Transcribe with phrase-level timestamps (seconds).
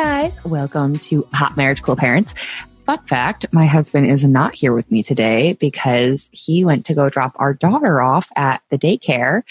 [0.00, 2.32] guys, welcome to Hot Marriage Cool Parents.
[2.86, 7.10] Fun fact my husband is not here with me today because he went to go
[7.10, 9.42] drop our daughter off at the daycare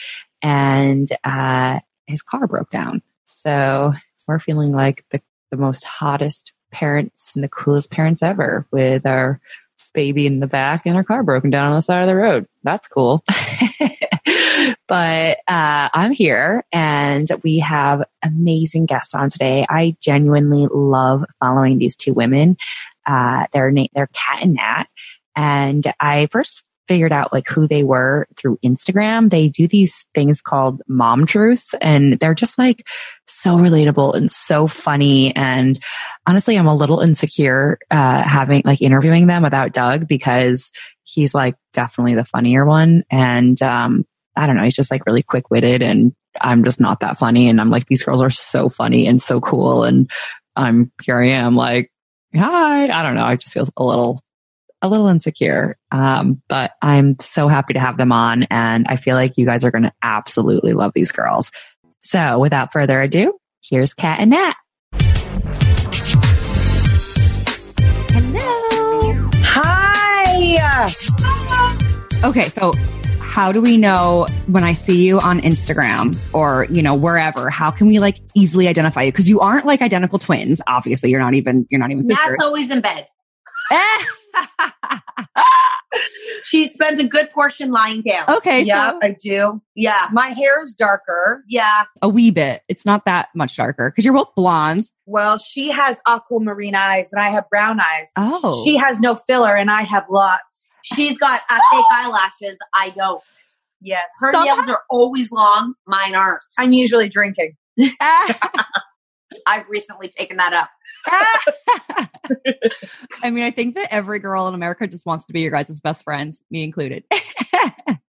[0.41, 3.01] and uh, his car broke down.
[3.25, 3.91] So
[4.25, 5.21] we're feeling like the,
[5.51, 9.41] the most hottest parents and the coolest parents ever with our
[9.93, 12.47] baby in the back and our car broken down on the side of the road.
[12.63, 13.21] That's cool.
[14.87, 19.65] but uh, I'm here and we have amazing guests on today.
[19.69, 22.57] I genuinely love following these two women.
[23.05, 24.85] Uh, they're, na- they're Kat and Nat.
[25.35, 29.29] And I first figured out like who they were through Instagram.
[29.29, 32.87] They do these things called mom truths and they're just like
[33.27, 35.35] so relatable and so funny.
[35.35, 35.79] And
[36.25, 40.71] honestly, I'm a little insecure, uh, having like interviewing them without Doug because
[41.03, 43.03] he's like definitely the funnier one.
[43.11, 44.05] And, um,
[44.37, 47.49] I don't know, he's just like really quick witted and I'm just not that funny.
[47.49, 49.83] And I'm like, these girls are so funny and so cool.
[49.83, 50.09] And
[50.55, 51.91] I'm here I am like,
[52.35, 52.87] hi.
[52.87, 53.23] I don't know.
[53.23, 54.19] I just feel a little
[54.81, 55.75] a little insecure.
[55.91, 58.43] Um, but I'm so happy to have them on.
[58.43, 61.51] And I feel like you guys are going to absolutely love these girls.
[62.03, 64.53] So without further ado, here's Kat and Nat.
[68.11, 69.29] Hello.
[69.43, 70.87] Hi.
[72.23, 72.49] Okay.
[72.49, 72.71] So
[73.37, 77.69] how do we know when I see you on Instagram or, you know, wherever, how
[77.69, 79.11] can we like easily identify you?
[79.11, 80.59] Cause you aren't like identical twins.
[80.65, 82.29] Obviously, you're not even, you're not even sisters.
[82.29, 83.05] Nat's always in bed.
[86.45, 88.27] she spends a good portion lying down.
[88.27, 88.63] Okay.
[88.63, 89.61] Yeah, So I do.
[89.75, 90.07] Yeah.
[90.11, 91.43] My hair is darker.
[91.47, 91.83] Yeah.
[92.01, 92.63] a wee bit.
[92.67, 94.91] It's not that much darker because you're both blondes.
[95.05, 98.09] Well, she has aquamarine eyes and I have brown eyes.
[98.17, 98.63] Oh.
[98.65, 100.56] She has no filler and I have lots.
[100.95, 102.57] She's got uh, fake eyelashes.
[102.73, 103.21] I don't.
[103.81, 104.05] Yes.
[104.19, 105.73] Her Somehow- nails are always long.
[105.85, 106.43] Mine aren't.
[106.57, 107.55] I'm usually drinking.
[109.45, 110.69] I've recently taken that up.
[113.23, 115.79] I mean, I think that every girl in America just wants to be your guys'
[115.79, 117.03] best friends, me included.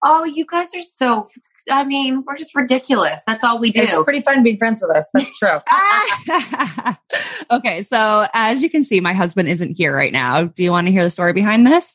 [0.03, 1.28] Oh, you guys are so,
[1.69, 3.22] I mean, we're just ridiculous.
[3.28, 3.84] That's all we do.
[3.84, 5.07] It's pretty fun being friends with us.
[5.13, 5.59] That's true.
[7.51, 10.45] okay, so as you can see, my husband isn't here right now.
[10.45, 11.85] Do you want to hear the story behind this?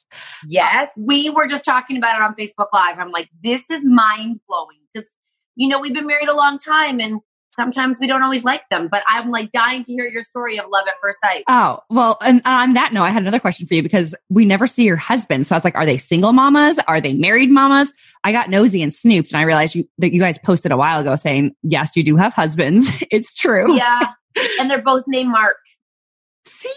[0.46, 0.88] yes.
[0.88, 2.98] Uh, we were just talking about it on Facebook Live.
[2.98, 5.16] I'm like, this is mind blowing because,
[5.56, 7.20] you know, we've been married a long time and
[7.56, 10.66] sometimes we don't always like them, but I'm like dying to hear your story of
[10.72, 11.42] love at first sight.
[11.48, 14.66] Oh, well, and on that note, I had another question for you because we never
[14.68, 15.46] see your husband.
[15.46, 16.78] So I was like, are they single mamas?
[16.86, 17.92] Are they married mamas?
[18.22, 21.00] I got nosy and snooped and I realized you, that you guys posted a while
[21.00, 22.86] ago saying, yes, you do have husbands.
[23.10, 23.74] it's true.
[23.76, 24.10] Yeah.
[24.60, 25.56] and they're both named Mark.
[26.44, 26.68] See,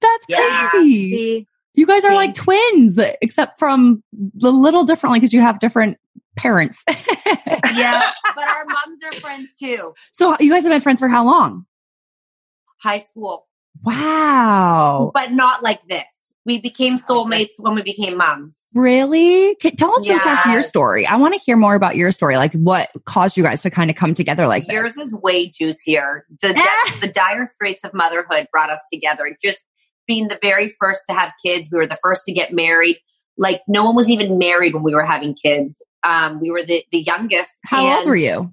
[0.00, 0.68] that's Yeah.
[0.70, 1.10] crazy.
[1.10, 2.16] See, You guys are See?
[2.16, 4.02] like twins, except from
[4.42, 5.96] a little differently because you have different
[6.36, 6.82] parents.
[7.74, 8.10] Yeah.
[8.34, 9.94] but our moms are friends too.
[10.12, 11.64] so you guys have been friends for how long?
[12.82, 13.46] High school,
[13.82, 15.10] Wow.
[15.14, 16.04] but not like this.
[16.44, 18.60] We became soulmates when we became moms.
[18.74, 19.54] Really?
[19.56, 21.06] Can, tell us what's your story.
[21.06, 22.36] I want to hear more about your story.
[22.36, 24.74] Like what caused you guys to kind of come together like this?
[24.74, 26.26] Yours is way juicier.
[26.42, 26.96] The, Ah.
[27.00, 29.34] the dire straits of motherhood brought us together.
[29.42, 29.58] Just
[30.08, 32.98] being the very first to have kids, we were the first to get married.
[33.38, 35.80] Like no one was even married when we were having kids.
[36.04, 37.50] Um, we were the, the youngest.
[37.64, 38.52] How old were you?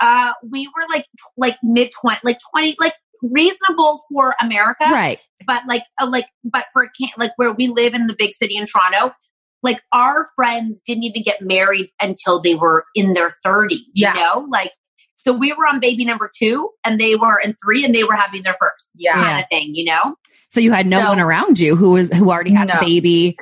[0.00, 1.06] Uh, we were like
[1.36, 5.18] like mid twenty, like twenty, like reasonable for America, Right.
[5.46, 8.64] but like uh, like but for like where we live in the big city in
[8.66, 9.12] Toronto.
[9.60, 14.14] Like our friends didn't even get married until they were in their 30s, Yeah.
[14.14, 14.46] you know?
[14.48, 14.70] Like
[15.16, 18.14] so we were on baby number 2 and they were in 3 and they were
[18.14, 19.14] having their first Yeah.
[19.14, 20.14] kind of thing, you know?
[20.52, 23.36] So you had no So- one around you who was who already had a baby.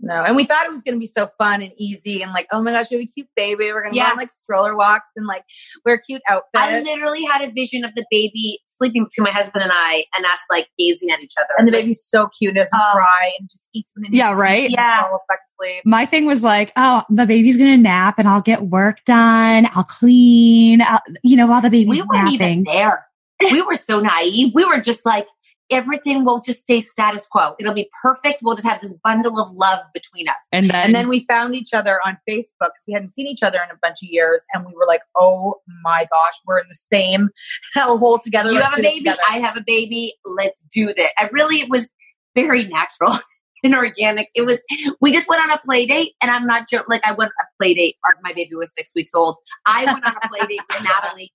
[0.00, 0.22] No.
[0.24, 2.62] And we thought it was going to be so fun and easy and like, oh
[2.62, 3.72] my gosh, we have a cute baby.
[3.72, 4.06] We're going to Yeah.
[4.06, 5.44] go on like stroller walks and like
[5.84, 6.50] wear cute outfits.
[6.54, 10.24] I literally had a vision of the baby sleeping between my husband and I and
[10.24, 11.48] us like gazing at each other.
[11.58, 12.92] and the baby's so cute and doesn't Oh.
[12.92, 14.70] cry and just eats when it Yeah, needs to right?
[14.70, 15.02] Yeah.
[15.08, 15.82] falls back to sleep.
[15.84, 19.68] My thing was like, oh, the baby's gonna nap and I'll get work done.
[19.74, 20.80] I'll clean.
[20.82, 22.34] I'll, you know, while the baby's we weren't napping.
[22.60, 23.04] even there.
[23.52, 24.50] We were so naive.
[24.54, 25.26] We were just like,
[25.70, 27.54] everything will just stay status quo.
[27.58, 28.40] It'll be perfect.
[28.42, 30.34] We'll just have this bundle of love between us.
[30.52, 33.42] And then, And then we found each other on Facebook because we hadn't seen each
[33.42, 36.66] other in a bunch of years, and we were like, "Oh my gosh, we're in
[36.68, 37.30] the same
[37.76, 39.10] hellhole together." You Let's have a baby.
[39.28, 40.14] I have a baby.
[40.24, 41.10] Let's do this.
[41.18, 41.92] I really, it was
[42.34, 43.18] very natural
[43.64, 44.28] and organic.
[44.34, 44.60] It was,
[45.00, 46.86] we just went on a play date and I'm not joking.
[46.88, 47.96] Like I went on a play date.
[48.22, 49.36] My baby was six weeks old.
[49.66, 51.32] I went on a play date with Natalie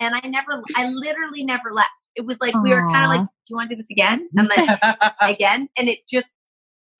[0.00, 1.90] and I never, I literally never left.
[2.14, 4.28] It was like, we were kind of like, do you want to do this again?
[4.36, 4.78] And then
[5.20, 5.68] again.
[5.76, 6.26] And it just,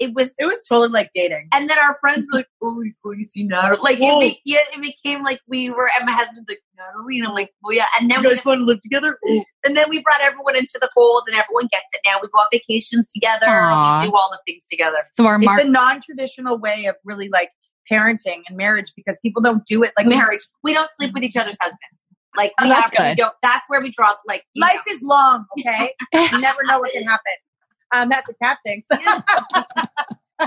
[0.03, 1.49] it was It was totally like dating.
[1.55, 4.20] and then our friends were like, "Oh, you go, you see Natalie." Like it, oh.
[4.20, 7.50] be, yeah, it became like we were, and my husband's like Natalie, and I'm like,
[7.62, 9.17] "Well, yeah." And then we, guys want to live together?
[9.29, 9.44] Oh.
[9.64, 12.19] and then we brought everyone into the fold, and everyone gets it now.
[12.20, 13.47] We go on vacations together.
[13.47, 14.00] Aw.
[14.00, 15.06] We do all the things together.
[15.14, 15.61] So our mark.
[15.61, 17.50] It's a non-traditional way of really like
[17.91, 20.19] parenting and marriage because people don't do it like mm-hmm.
[20.19, 20.41] Marriage.
[20.64, 21.14] We don't sleep mm-hmm.
[21.14, 22.01] with each other's husbands.
[22.37, 23.02] Like Oh, we that's have to.
[23.02, 23.17] We good.
[23.19, 23.34] don't.
[23.43, 24.12] That's where we draw.
[24.26, 25.93] Like you Life is long, okay?
[26.14, 27.32] you never know what can happen.
[27.94, 28.82] Um, that's a cat thing.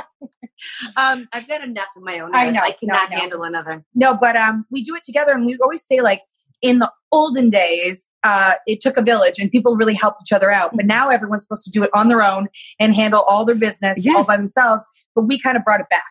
[0.97, 1.27] um.
[1.31, 2.31] I've got enough of my own.
[2.33, 3.21] I I know, I cannot no, no.
[3.21, 3.83] handle another.
[3.93, 6.21] no, but um, we do it together, and we always say like
[6.61, 10.51] in the olden days, uh, it took a village, and people really helped each other
[10.51, 10.75] out.
[10.75, 12.47] But now everyone's supposed to do it on their own
[12.79, 14.85] and handle all their business all by themselves.
[15.13, 16.03] But we kind of brought it back.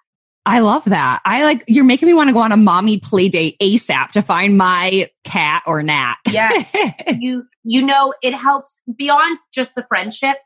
[0.46, 1.22] I love that.
[1.24, 4.22] I like, you're making me want to go on a mommy play date ASAP to
[4.22, 6.18] find my cat or gnat.
[6.30, 6.66] Yes.
[7.18, 10.36] you you know it helps beyond just the friendship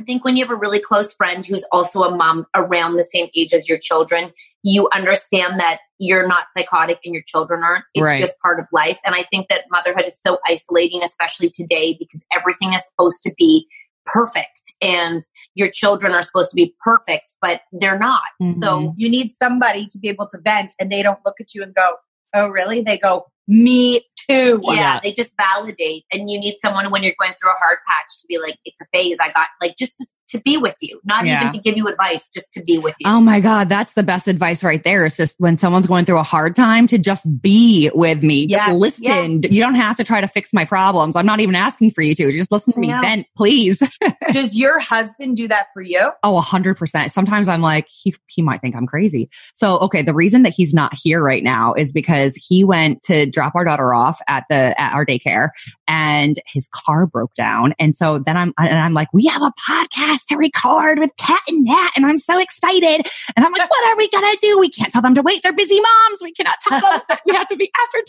[0.00, 3.04] i think when you have a really close friend who's also a mom around the
[3.04, 4.32] same age as your children
[4.62, 8.18] you understand that you're not psychotic and your children aren't it's Right.
[8.18, 12.24] just part of life and i think that motherhood is so isolating especially today because
[12.34, 13.66] everything is supposed to be
[14.12, 15.22] perfect and
[15.54, 18.62] your children are supposed to be perfect but they're not Mhm.
[18.62, 21.62] so you need somebody to be able to vent, and they don't look at you
[21.62, 21.88] and go,
[22.34, 25.00] "Oh, really?" They go, "Me too." yeah, Yeah.
[25.02, 28.26] they just validate and you need someone when you're going through a hard patch to
[28.28, 31.26] be like it's a phase i got like just to, to be with you not
[31.26, 31.38] Yeah.
[31.40, 34.02] even to give you advice just to be with you Oh my God, that's the
[34.02, 35.04] best advice right there.
[35.06, 38.46] It's just when someone's going through a hard time to just be with me.
[38.46, 38.78] Just Yes.
[38.78, 39.42] listen.
[39.42, 41.16] You don't have to try to fix my problems.
[41.16, 42.30] I'm not even asking for you to.
[42.32, 43.00] Just listen to me No.
[43.00, 43.82] vent, please.
[44.32, 46.10] Does your husband do that for you?
[46.22, 47.10] Oh, a hundred percent.
[47.12, 49.28] Sometimes I'm like, he, he might think I'm crazy.
[49.54, 50.02] So, okay.
[50.02, 53.64] The reason that he's not here right now is because he went to drop our
[53.64, 55.48] daughter off at the, at our daycare
[55.88, 57.74] and his car broke down.
[57.80, 61.40] And so then I'm, and I'm like, we have a podcast to record with Kat
[61.48, 61.90] and Nat.
[61.96, 63.06] And I'm so excited.
[63.36, 64.58] And I'm like, what are we going to do?
[64.58, 65.42] We can't tell them to wait.
[65.42, 66.20] They're busy moms.
[66.22, 68.04] We cannot tell them that we have to be after 10.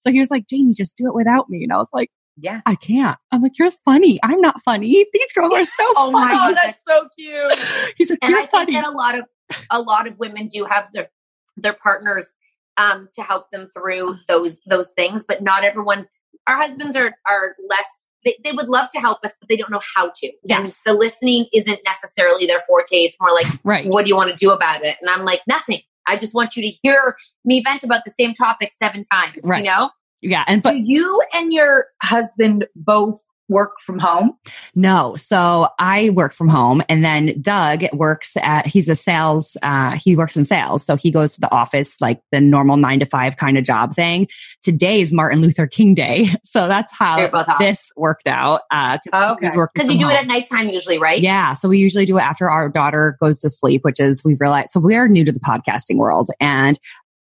[0.00, 1.62] So he was like, Jamie, just do it without me.
[1.64, 2.60] And I was like, Yeah.
[2.66, 3.18] I can't.
[3.32, 4.18] I'm like, you're funny.
[4.22, 5.06] I'm not funny.
[5.12, 6.30] These girls are so Oh funny.
[6.32, 7.58] God, Oh, that's so cute.
[7.96, 9.24] He's like, and you're i think that a lot of
[9.70, 11.08] a lot of women do have their
[11.56, 12.26] their partners
[12.76, 16.06] um to help them through those those things but not everyone
[16.46, 19.70] our husbands are are less they, they would love to help us but they don't
[19.70, 20.78] know how to Yes.
[20.86, 23.86] the listening isn't necessarily their forte it's more like right.
[23.86, 26.56] what do you want to do about it and i'm like nothing i just want
[26.56, 29.64] you to hear me vent about the same topic seven times Right.
[29.64, 29.90] you know
[30.22, 30.44] Yeah.
[30.46, 33.20] And, but do you and your husband both
[33.50, 34.32] work from home?
[34.74, 35.16] no.
[35.16, 40.16] So I work from home and then Doug works at, he's a sales, uh, he
[40.16, 40.84] works in sales.
[40.84, 43.94] So he goes to the office like the normal nine to five kind of job
[43.94, 44.28] thing.
[44.62, 46.28] Today is Martin Luther King Day.
[46.44, 48.62] So that's how this worked out.
[48.72, 49.50] Uh, 'cause Oh, okay.
[49.74, 51.52] because you from do it at nighttime usually right Yeah.
[51.52, 54.70] So we usually do it after our daughter goes to sleep, which is we've realized.
[54.70, 56.78] So we are new to the podcasting world and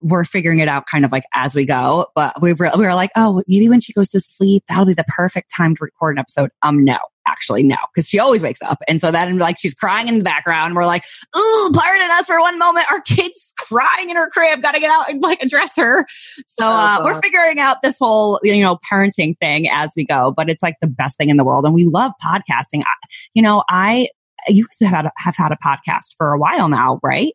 [0.05, 2.05] we're figuring it out kind of like as we go.
[2.13, 4.93] But we were, we were like, oh, maybe when she goes to sleep, that'll be
[4.93, 6.51] the perfect time to record an episode.
[6.61, 6.97] Um, no,
[7.27, 8.77] actually, no, because she always wakes up.
[8.87, 10.75] And so then like she's crying in the background.
[10.75, 11.03] We're like,
[11.35, 12.85] ooh, pardon us for one moment.
[12.91, 14.61] Our kid's crying in her crib.
[14.61, 16.05] Got to get out and like address her.
[16.45, 20.33] So uh, Oh, we're figuring out this whole, you know, parenting thing as we go.
[20.37, 21.65] But it's like the best thing in the world.
[21.65, 22.81] And we love podcasting.
[22.81, 22.93] I,
[23.33, 24.09] you know, I,
[24.47, 27.33] you guys have had, have had a podcast for a while now, right?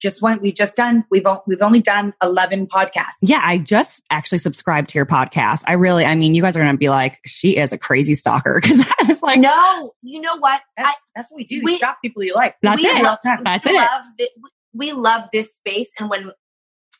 [0.00, 0.42] Just went.
[0.42, 1.04] We've just done.
[1.10, 3.16] We've o- we've only done eleven podcasts.
[3.22, 5.64] Yeah, I just actually subscribed to your podcast.
[5.66, 8.14] I really, I mean, you guys are going to be like, she is a crazy
[8.14, 8.60] stalker.
[8.64, 11.60] Cause I was like, no you know what That's that's what we do.
[11.62, 12.56] We, stop people you like.
[12.62, 13.02] That's we it.
[13.02, 13.74] Love, That's we it.
[13.74, 14.30] Love thi-
[14.74, 16.30] we love this space, and when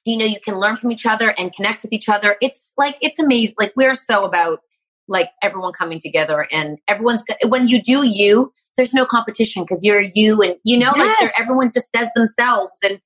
[0.04, 2.96] you know you can learn from each other and connect with each other, it's like
[3.00, 3.54] it's amazing.
[3.58, 4.60] Like we're so about
[5.08, 10.04] like everyone coming together and everyone's when you do you, there's no competition because you're
[10.14, 11.20] you, and you know like Yes.
[11.20, 13.00] they're- everyone just does themselves and.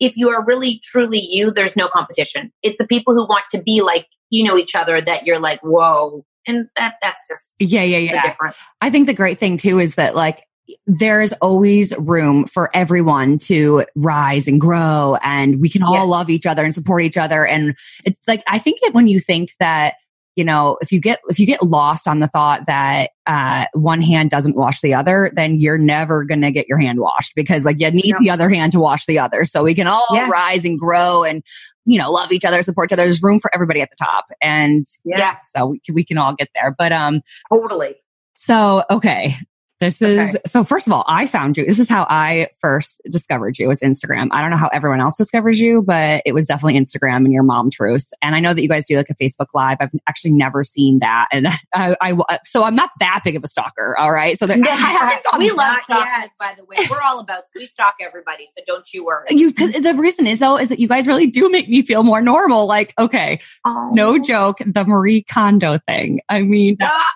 [0.00, 2.52] If you are really truly you, there's no competition.
[2.62, 5.58] It's the people who want to be like you know each other that you're like,
[5.60, 8.22] whoa, and that that's just yeah, yeah, the yeah.
[8.22, 8.54] difference.
[8.80, 10.44] I think the great thing too is that like,
[10.86, 16.06] there's always room for everyone to rise and grow and we can all Yes.
[16.06, 17.44] love each other and support each other.
[17.44, 17.74] And
[18.04, 19.94] it's like, I think it when you think that,
[20.38, 24.00] you know, if you get, if you get lost on the thought that, uh, one
[24.00, 27.64] hand doesn't wash the other, then you're never going to get your hand washed because
[27.64, 28.14] like you need Yeah.
[28.20, 29.44] the other hand to wash the other.
[29.44, 30.30] So we can all Yes.
[30.30, 31.42] rise and grow and,
[31.84, 33.02] you know, love each other, support each other.
[33.04, 34.26] There's room for everybody at the top.
[34.40, 36.74] And yeah so we can, we can all get there.
[36.78, 37.20] But, um,
[37.52, 37.96] totally.
[38.36, 39.34] so, okay.
[39.80, 40.38] This is Okay.
[40.46, 40.64] so.
[40.64, 41.64] First of all, I found you.
[41.64, 43.66] This is how I first discovered you.
[43.66, 44.26] It was Instagram.
[44.32, 47.44] I don't know how everyone else discovers you, but it was definitely Instagram and your
[47.44, 48.08] mom truth.
[48.20, 49.76] And I know that you guys do like a Facebook Live.
[49.80, 53.48] I've actually never seen that, and I, I so I'm not that big of a
[53.48, 53.96] stalker.
[53.96, 56.76] All right, so there, I haven't gone we love stalkers, by the way.
[56.90, 59.26] We're all about we stalk everybody, so don't you worry.
[59.30, 59.52] you.
[59.54, 62.20] 'cause The reason is though is that you guys really do make me feel more
[62.20, 62.66] normal.
[62.66, 63.90] Like, okay, Oh.
[63.92, 66.20] no joke, the Marie Kondo thing.
[66.28, 67.12] I mean, Ah,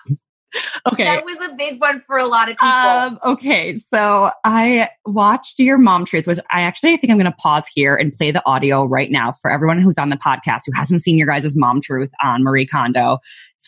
[0.91, 1.03] okay.
[1.03, 2.67] That was a big one for a lot of people.
[2.67, 6.27] Um, okay, so I watched your mom truth.
[6.27, 6.93] Was I actually?
[6.93, 9.81] I think I'm going to pause here and play the audio right now for everyone
[9.81, 13.19] who's on the podcast who hasn't seen your guys' mom truth on Marie Kondo.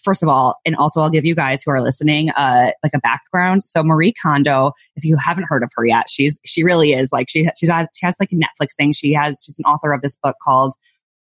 [0.03, 2.99] First of all, and also I'll give you guys who are listening, uh, like a
[2.99, 3.63] background.
[3.63, 7.29] So Marie Kondo, if you haven't heard of her yet, she's she really is like
[7.29, 8.93] she she's on, she has like a Netflix thing.
[8.93, 10.73] She has she's an author of this book called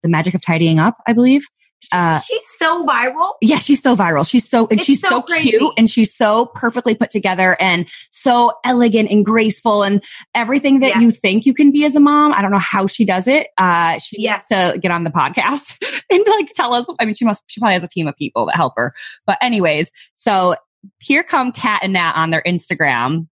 [0.01, 1.45] The Magic of Tidying Up, I believe.
[1.91, 3.33] Uh, She's so viral.
[3.41, 4.27] yeah, she's so viral.
[4.27, 7.87] She's so and It's she's so so, cute and she's so perfectly put together and
[8.09, 11.01] so elegant and graceful and everything that Yes.
[11.01, 12.33] you think you can be as a mom.
[12.33, 13.47] I don't know how she does it.
[13.57, 14.45] Uh she Yes.
[14.49, 15.75] needs to get on the podcast
[16.11, 16.87] and like tell us.
[16.99, 18.93] I mean, she must she probably has a team of people that help her.
[19.25, 20.55] But anyways, so
[20.99, 23.27] here come Kat and Nat on their Instagram.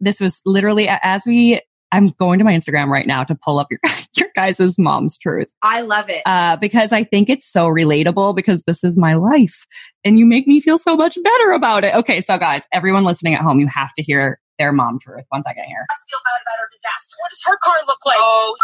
[0.00, 1.60] This was literally as we
[1.92, 3.80] I'm going to my Instagram right now to pull up your
[4.16, 6.22] your guys' mom's truth I love it.
[6.26, 9.66] uh, because I think it's so relatable because this is my life
[10.04, 11.94] and you make me feel so much better about it.
[11.94, 12.20] Okay.
[12.20, 15.26] So guys, everyone listening at home, you have to hear their mom truth.
[15.34, 15.82] One second here.
[15.90, 17.18] I feel bad about her disaster.
[17.18, 18.22] What does her car look like?
[18.22, 18.54] Oh,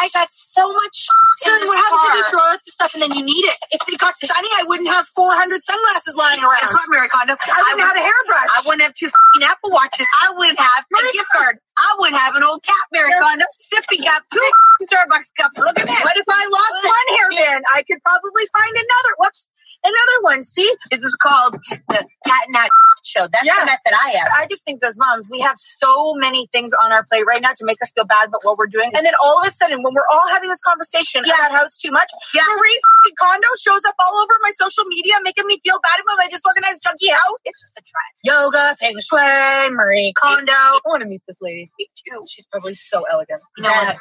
[0.00, 1.06] I got so much
[1.44, 3.44] in Then this what happens if you throw out the stuff and then you need
[3.46, 3.58] it?
[3.76, 6.64] If it got sunny, I wouldn't have 400 sunglasses lying around.
[6.66, 7.36] Guess what, Marie Kondo?
[7.38, 8.50] I wouldn't have a hairbrush.
[8.56, 10.08] I wouldn't have two f***ing Apple Watches.
[10.24, 11.60] I wouldn't have a gift card.
[11.78, 15.52] I would have an old cap, Marie Kondo, sippy cup, two f***ing Starbucks cup.
[15.60, 16.00] Look at this.
[16.02, 17.62] What if I lost one hairband?
[17.76, 19.12] I could probably find another.
[19.20, 19.46] Whoops.
[19.84, 20.42] Another one.
[20.42, 20.70] See?
[20.90, 22.68] This is called the Cat and Nat
[23.04, 23.28] Show.
[23.32, 23.60] That's Yeah.
[23.60, 24.28] the method I have.
[24.34, 27.52] I just think as moms, we have so many things on our plate right now
[27.56, 28.90] to make us feel bad about what we're doing.
[28.96, 31.34] And then all of a sudden, when we're all having this conversation Yeah.
[31.34, 32.42] about how it's too much, Yeah.
[32.56, 32.80] Marie
[33.20, 36.82] Kondo shows up all over my social media, making me feel bad about my disorganized
[36.82, 37.38] junky house.
[37.44, 38.14] It's just a trend.
[38.24, 40.52] Yoga, feng shui, Marie Kondo.
[40.52, 41.70] I want to meet this lady.
[41.78, 42.24] Me too.
[42.28, 43.42] She's probably so elegant.
[43.58, 43.98] You know what?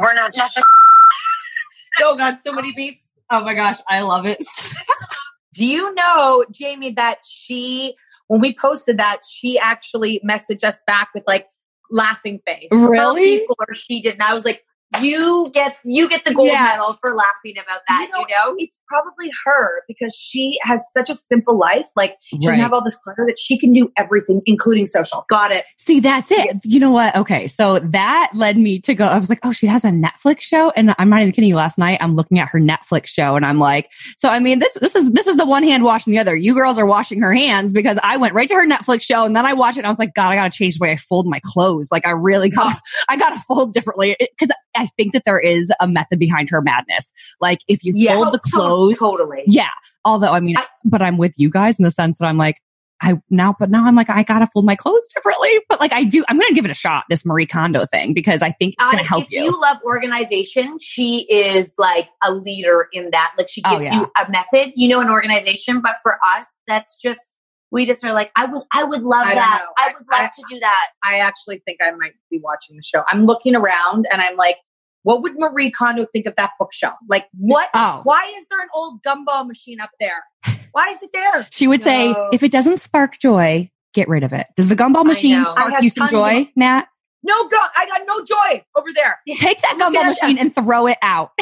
[0.00, 0.34] We're not.
[2.00, 3.00] Oh God, so many beats.
[3.30, 3.78] Oh my gosh.
[3.88, 4.44] I love it.
[5.54, 7.94] Do you know, Jamie, that she,
[8.28, 11.46] when we posted that, she actually messaged us back with like
[11.90, 12.68] laughing face.
[12.70, 13.38] Some Really?
[13.40, 14.64] people or she did, and I was like,
[15.00, 16.64] "You get, you get the gold Yeah.
[16.64, 21.14] medal for laughing about that." You know, It's probably her because she has such a
[21.14, 21.86] simple life.
[21.96, 25.24] Like she doesn't have all this clutter that she can do everything, including social.
[25.28, 25.64] got it.
[25.78, 26.56] See, that's it.
[26.64, 27.14] You know what?
[27.16, 27.46] Okay.
[27.46, 30.70] So that led me to go, I was like, oh, she has a Netflix show.
[30.70, 31.56] And I'm not even kidding you.
[31.56, 34.72] Last night, I'm looking at her Netflix show and I'm like, so I mean, this,
[34.74, 36.36] this is, this is the one hand washing the other.
[36.36, 39.34] You girls are washing her hands because I went right to her Netflix show and
[39.34, 40.90] then I watched it and I was like, God, I got to change the way
[40.92, 41.88] I fold my clothes.
[41.90, 42.78] Like I really got,
[43.08, 46.62] I got to fold differently because I think that there is a method behind her
[46.62, 47.12] madness.
[47.40, 48.14] Like if you Yeah.
[48.14, 49.42] fold the clothes, totally.
[49.46, 49.70] yeah.
[50.04, 52.56] Although, I mean, I- but I'm with you guys in the sense that I'm like,
[53.00, 55.50] I now, but now I'm like, I gotta fold my clothes differently.
[55.68, 58.42] But like, I do, I'm gonna give it a shot, this Marie Kondo thing, because
[58.42, 59.44] I think it's gonna help if you.
[59.44, 63.34] you love organization, she is like a leader in that.
[63.38, 64.00] Like she Oh, gives yeah.
[64.00, 65.80] you a method, you know, an organization.
[65.80, 67.20] But for us, that's just
[67.70, 69.66] we just are like, I would, I would love I that.
[69.78, 70.86] I I- would love I- to do that.
[71.04, 73.04] I actually think I might be watching the show.
[73.12, 74.56] I'm looking around and I'm like,
[75.08, 76.96] what would Marie Kondo think of that bookshelf?
[77.08, 77.70] Like, what?
[77.72, 78.02] Oh.
[78.04, 80.22] Why is there an old gumball machine up there?
[80.72, 81.46] Why is it there?
[81.50, 84.48] She would say, if it doesn't spark joy, get rid of it.
[84.54, 85.54] Does the gumball machine know.
[85.54, 86.84] Spark you some joy, of- Nat?
[87.22, 89.18] No, go- I got no joy over there.
[89.38, 91.30] Take that gumball machine and throw it out.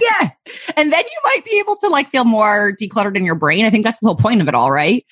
[0.00, 0.32] Yes.
[0.76, 3.66] and then you might be able to like feel more decluttered in your brain.
[3.66, 5.04] I think that's the whole point of it all, right?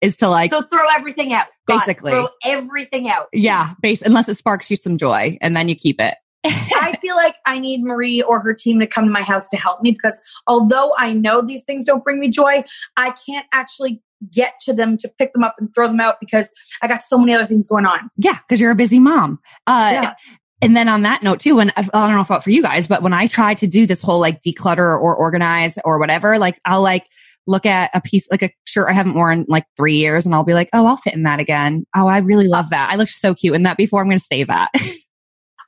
[0.00, 1.46] Is to like, So throw everything out.
[1.68, 1.78] Got it.
[1.86, 2.12] Basically.
[2.12, 3.28] throw everything out.
[3.32, 6.14] yeah, base, unless it sparks you some joy and then you keep it.
[6.44, 9.56] I feel like I need Marie or her team to come to my house to
[9.56, 12.64] help me because although I know these things don't bring me joy,
[12.96, 16.50] I can't actually get to them to pick them up and throw them out because
[16.82, 18.10] I got so many other things going on.
[18.16, 19.38] Yeah, because you're a busy mom.
[19.66, 20.14] Uh, Yeah.
[20.62, 23.02] And then on that note too, when I don't know about for you guys, but
[23.02, 26.80] when I try to do this whole like declutter or organize or whatever, like I'll
[26.80, 27.06] like
[27.46, 30.34] look at a piece, like a shirt I haven't worn in like three years, and
[30.34, 31.84] I'll be like, oh, I'll fit in that again.
[31.94, 32.90] Oh, I really love that.
[32.90, 34.00] I look so cute in that before.
[34.00, 34.70] I'm going to save that.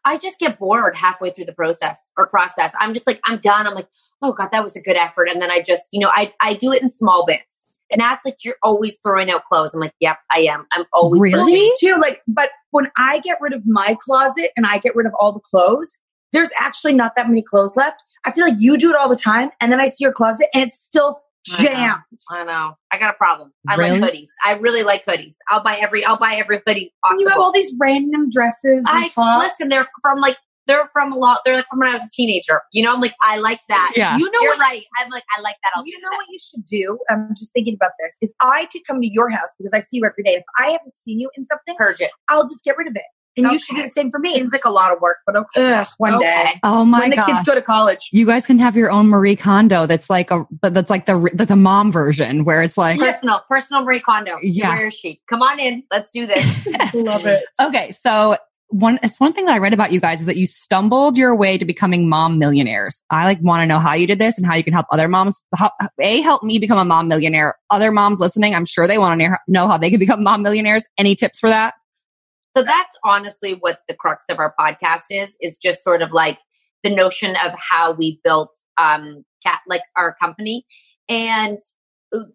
[0.07, 2.73] I just get bored halfway through the process or process.
[2.81, 3.67] I'm just like, I'm done.
[3.67, 3.89] I'm like,
[4.23, 5.29] oh God, that was a good effort.
[5.29, 7.65] And then I just, you know, I, I do it in small bits.
[7.91, 9.75] And that's like, you're always throwing out clothes.
[9.75, 10.67] I'm like, yep, I am.
[10.73, 11.53] I'm always Really?
[11.53, 11.97] Me too.
[12.01, 15.33] Like, but when I get rid of my closet and I get rid of all
[15.33, 15.99] the clothes,
[16.33, 18.01] there's actually not that many clothes left.
[18.25, 20.49] I feel like you do it all the time, and then I see your closet
[20.53, 21.21] and it's still
[21.59, 21.69] I know.
[21.69, 22.03] jammed.
[22.31, 22.75] I know.
[22.93, 23.53] I got a problem.
[23.69, 24.01] I Really?
[24.01, 24.29] like hoodies.
[24.45, 25.35] I really like hoodies.
[25.51, 26.05] I'll buy every.
[26.05, 26.93] I'll buy every hoodie.
[27.05, 29.43] And You have all these random dresses and I tops.
[29.45, 29.69] listen.
[29.69, 30.37] They're from like
[30.67, 31.39] they're from a lot.
[31.45, 32.61] They're like from when I was a teenager.
[32.73, 33.93] You know, I'm like I like that.
[33.95, 34.17] Yeah.
[34.17, 34.59] You know You're what?
[34.59, 34.83] right.
[34.99, 35.71] I'm like I like that.
[35.77, 36.17] I'll you know that.
[36.17, 36.99] what you should do?
[37.09, 38.17] I'm just thinking about this.
[38.21, 40.35] Is I could come to your house because I see you every day.
[40.35, 42.11] If I haven't seen you in something, Purge it.
[42.29, 43.03] I'll just get rid of it,
[43.37, 44.35] and you should do the same for me.
[44.35, 45.75] Seems like a lot of work, but okay.
[45.75, 46.25] Ugh, one Okay.
[46.27, 47.27] day Oh my when the gosh.
[47.27, 48.09] kids go to college.
[48.13, 49.87] you guys can have your own Marie Kondo.
[49.87, 53.43] That's like a, but that's like the that's a mom version where it's like, Personal,
[53.49, 54.39] personal Marie Kondo.
[54.43, 54.71] Yeah.
[54.71, 55.21] Where is she?
[55.29, 55.83] Come on in.
[55.91, 56.45] Let's do this.
[56.95, 57.43] Love it.
[57.61, 58.37] okay, so
[58.69, 61.37] one it's one thing that I read about you guys is that you stumbled your
[61.37, 63.01] way to becoming mom millionaires.
[63.11, 65.07] I like want to know how you did this and how you can help other
[65.07, 65.41] moms.
[65.55, 67.55] How, a help me become a mom millionaire.
[67.71, 70.85] Other moms listening, I'm sure they want to know how they can become mom millionaires.
[70.99, 71.75] Any tips for that?
[72.57, 76.39] So that's honestly what the crux of our podcast is, is just sort of like
[76.83, 80.65] the notion of how we built um cat like our company.
[81.09, 81.59] And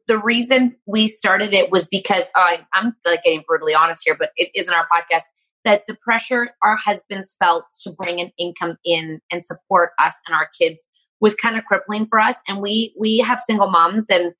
[0.07, 4.29] the reason we started it was because uh, I'm like getting brutally honest here, but
[4.35, 5.23] it isn't our podcast.
[5.63, 10.35] That the pressure our husbands felt to bring an income in and support us and
[10.35, 10.79] our kids
[11.19, 12.37] was kind of crippling for us.
[12.47, 14.33] And we we have single moms and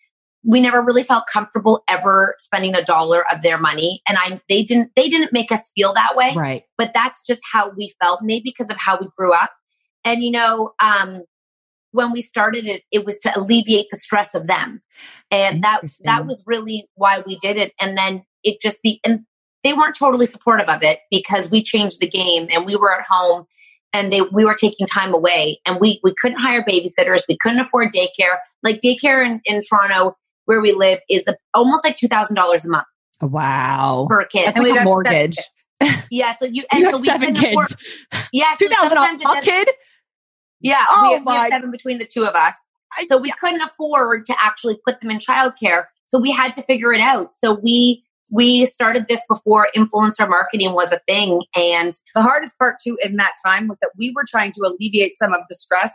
[0.44, 4.02] we never really felt comfortable ever spending a dollar of their money.
[4.08, 6.34] And i they didn't they didn't make us feel that way.
[6.36, 6.64] Right.
[6.78, 9.52] but that's just how we felt maybe because of how we grew up.
[10.04, 11.24] And you know um
[11.92, 14.82] when we started it it was to alleviate the stress of them.
[15.30, 17.74] And that that was really why we did it.
[17.80, 19.22] And then it just be and
[19.64, 23.06] they weren't totally supportive of it because we changed the game and we were at
[23.08, 23.46] home
[23.94, 25.60] and they we were taking time away.
[25.68, 27.22] And we we couldn't hire babysitters.
[27.30, 28.38] We couldn't afford daycare.
[28.64, 32.30] Like daycare in, in toronto where we live is a, almost like $2000
[32.66, 32.86] a month
[33.22, 34.08] Wow.
[34.10, 35.38] per kid That's like a mortgage.
[36.12, 38.30] yeah so you and You so have we seven couldn't afford- kids.
[38.34, 39.68] yeah so Two thousand a kid.
[40.64, 42.54] Yeah, Oh we, have, we have my- seven between the two of us.
[43.10, 45.86] So we couldn't afford to actually put them in childcare.
[46.08, 47.30] So we had to figure it out.
[47.36, 52.76] So we we started this before influencer marketing was a thing, and The hardest part
[52.84, 55.92] too in that time was that we were trying to alleviate some of the stress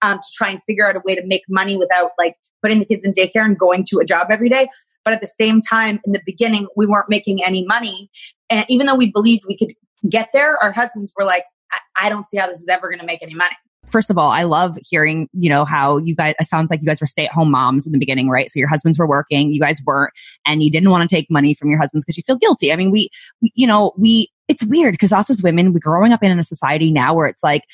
[0.00, 2.86] um, to try and figure out a way to make money without like putting the
[2.86, 4.66] kids in daycare and going to a job every day.
[5.04, 8.08] But at the same time, in the beginning, we weren't making any money.
[8.48, 9.74] And even though we believed we could
[10.08, 13.00] get there, our husbands were like, I, I don't see how this is ever going
[13.00, 13.54] to make any money.
[13.90, 16.86] First of all, I love hearing, you know, how you guys, it sounds like you
[16.86, 18.50] guys were stay at home moms in the beginning, right?
[18.50, 20.12] So your husbands were working, you guys weren't,
[20.46, 22.72] and you didn't want to take money from your husbands because you feel guilty.
[22.72, 23.10] I mean, we,
[23.42, 26.42] we you know, we, it's weird because us as women, we're growing up in a
[26.42, 27.64] society now where it's like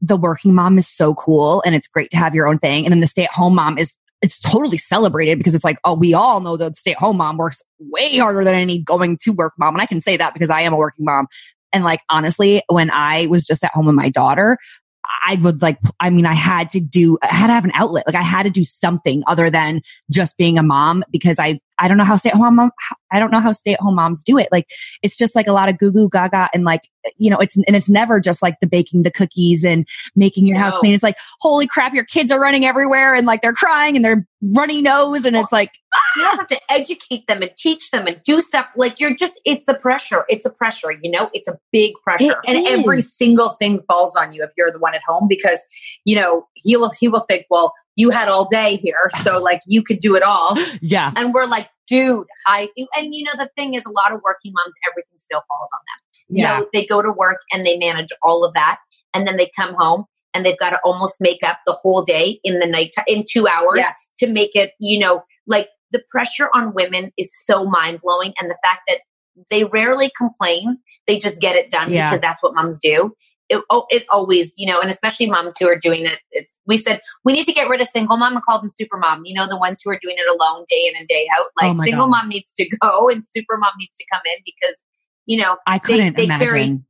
[0.00, 2.84] the working mom is so cool and it's great to have your own thing.
[2.84, 5.94] And then the stay at home mom is, it's totally celebrated because it's like, oh,
[5.94, 9.30] we all know the stay at home mom works way harder than any going to
[9.30, 9.74] work mom.
[9.74, 11.26] And I can say that because I am a working mom.
[11.72, 14.58] And like, honestly, when I was just at home with my daughter,
[15.26, 18.06] I would like, I mean, I had to do, I had to have an outlet.
[18.06, 19.80] Like I had to do something other than
[20.10, 22.70] just being a mom because I, I don't know how stay at home mom,
[23.10, 24.48] I don't know how stay at home moms do it.
[24.52, 24.66] Like
[25.02, 26.82] it's just like a lot of goo goo gaga and like,
[27.16, 30.58] you know, it's, and it's never just like the baking the cookies and making your
[30.58, 30.92] house clean.
[30.92, 34.26] It's like, holy crap, your kids are running everywhere and like they're crying and they're
[34.42, 35.72] runny nose and it's like,
[36.16, 36.26] you ah!
[36.26, 38.66] also have to educate them and teach them and do stuff.
[38.76, 40.24] Like you're just, it's the pressure.
[40.28, 40.92] It's a pressure.
[40.92, 42.36] You know, it's a big pressure.
[42.46, 42.68] and is.
[42.68, 45.58] every single thing falls on you if you're the one at home because
[46.04, 49.60] you know he will he will think well you had all day here so like
[49.66, 51.10] you could do it all yeah.
[51.16, 52.68] and we're like, dude, I.
[52.96, 55.80] And you know, the thing is, a lot of working moms, everything still falls on
[55.88, 56.00] them.
[56.42, 56.60] Yeah.
[56.60, 58.78] So they go to work and they manage all of that.
[59.12, 62.38] And then they come home and they've got to almost make up the whole day
[62.44, 64.10] in the night, in two hours Yes.
[64.20, 68.32] to make it, you know, like the pressure on women is so mind blowing.
[68.40, 69.00] And the fact that
[69.50, 72.08] they rarely complain, they just get it done Yeah.
[72.08, 73.14] because that's what moms do.
[73.50, 76.46] It, oh, it always, you know, and especially moms who are doing it, it.
[76.66, 79.22] We said we need to get rid of single mom and call them super mom.
[79.24, 81.46] You know, the ones who are doing it alone day in and day out.
[81.46, 82.10] Oh Like my single God.
[82.22, 84.76] mom needs to go and super mom needs to come in because,
[85.26, 86.48] you know, I couldn't they imagine.
[86.48, 86.80] carry-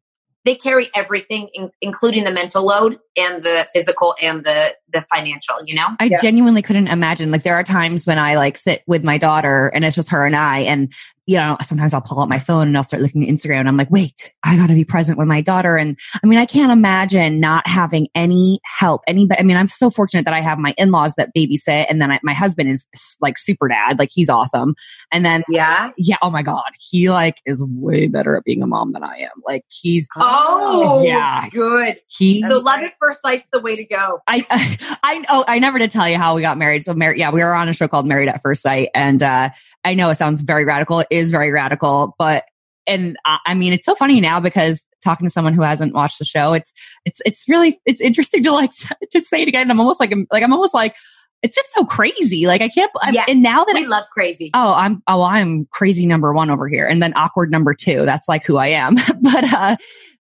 [0.47, 5.57] they carry everything, in, including the mental load and the physical and the the financial.
[5.67, 6.19] You know, I Yeah.
[6.23, 7.31] genuinely couldn't imagine.
[7.31, 10.25] Like there are times when I like sit with my daughter and it's just her
[10.25, 10.91] and I and
[11.31, 13.69] you know, sometimes I'll pull out my phone and I'll start looking at Instagram and
[13.69, 15.77] I'm like, wait, I gotta be present with my daughter.
[15.77, 19.03] And I mean, I can't imagine not having any help.
[19.07, 22.11] Any, I mean, I'm so fortunate that I have my in-laws that babysit and then
[22.11, 22.87] I, my husband is
[23.21, 23.99] like super dad.
[23.99, 24.75] Like he's awesome.
[25.13, 28.67] And then, yeah yeah, oh my God, he like is way better at being a
[28.67, 29.43] mom than I am.
[29.47, 32.01] Like he's, Oh, yeah, good.
[32.09, 34.21] he, so love at first sight's the way to go.
[34.27, 34.47] I,
[35.03, 36.85] I, oh, I never did tell you how we got married.
[36.85, 38.89] So married, yeah, we were on a show called Married at First Sight.
[38.95, 39.51] And, uh,
[39.85, 41.01] I know it sounds very radical.
[41.01, 42.45] It is very radical, but,
[42.87, 46.19] and I, I mean, it's so funny now because talking to someone who hasn't watched
[46.19, 46.73] the show, it's,
[47.05, 48.73] it's, it's really, it's interesting to like,
[49.11, 49.71] to say it again.
[49.71, 50.95] I'm almost like, I'm, like, I'm almost like,
[51.43, 52.47] it's just so crazy.
[52.47, 53.27] Like I can't, I, Yes.
[53.29, 54.51] and now that We I, love crazy.
[54.55, 56.87] oh, I'm, oh, I'm crazy number one over here.
[56.87, 58.05] And then awkward number two.
[58.05, 58.95] That's like who I am.
[59.21, 59.77] but, uh,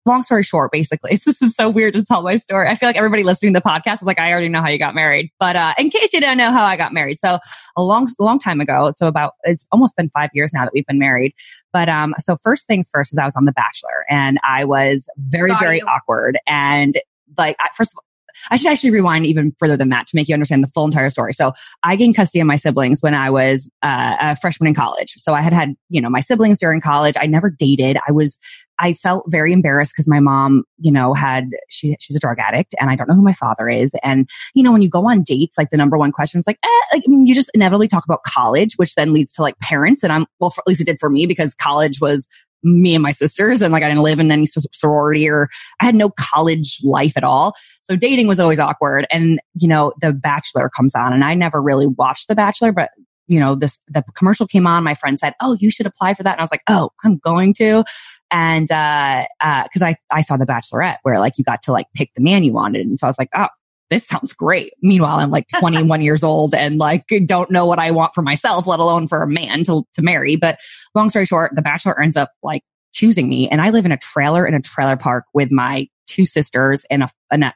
[0.07, 2.69] long story short, basically, this is so weird to tell my story.
[2.69, 4.79] I feel like everybody listening to the podcast is like, I already know how you
[4.79, 5.31] got married.
[5.39, 7.19] But, uh, in case you don't know how I got married.
[7.21, 7.39] So
[7.77, 8.91] a long, long time ago.
[8.97, 11.35] So about, it's almost been five years now that we've been married.
[11.73, 15.07] But, um, so first things first is I was on The Bachelor and I was
[15.19, 16.39] very, Got very awkward.
[16.47, 16.95] And
[17.37, 18.05] like, first of all,
[18.51, 21.11] I should actually rewind even further than that to make you understand the full entire
[21.11, 21.33] story.
[21.33, 25.15] So I gained custody of my siblings when I was uh, a freshman in college.
[25.17, 27.15] So I had had, you know, my siblings during college.
[27.19, 27.97] I never dated.
[28.09, 28.39] I was,
[28.79, 32.75] I felt very embarrassed because my mom, you know, had, she, she's a drug addict
[32.81, 33.93] and I don't know who my father is.
[34.03, 36.59] And, you know, when you go on dates, like the number one question is like,
[36.65, 39.59] eh, like, I mean, you just inevitably talk about college, which then leads to like
[39.59, 40.03] parents.
[40.03, 42.27] And I'm, well, for, at least it did for me because college was
[42.63, 45.49] me and my sisters and like I didn't live in any sorority or
[45.81, 47.55] I had no college life at all.
[47.83, 49.07] So dating was always awkward.
[49.11, 52.91] And, you know, The Bachelor comes on and I never really watched The Bachelor, but
[53.27, 54.83] you know, this, the commercial came on.
[54.83, 56.33] My friend said, Oh, you should apply for that.
[56.33, 57.85] And I was like, Oh, I'm going to.
[58.33, 61.87] And, uh, uh, cause I, I saw The Bachelorette where like you got to like
[61.95, 62.87] pick the man you wanted.
[62.87, 63.47] And so I was like, Oh,
[63.91, 64.73] this sounds great.
[64.81, 68.67] Meanwhile, I'm like 21 years old and like don't know what I want for myself,
[68.67, 70.37] let alone for a man to, to marry.
[70.37, 70.59] But
[70.95, 73.99] long story short, The Bachelor ends up like choosing me and I live in a
[73.99, 77.55] trailer in a trailer park with my two sisters and a, and a,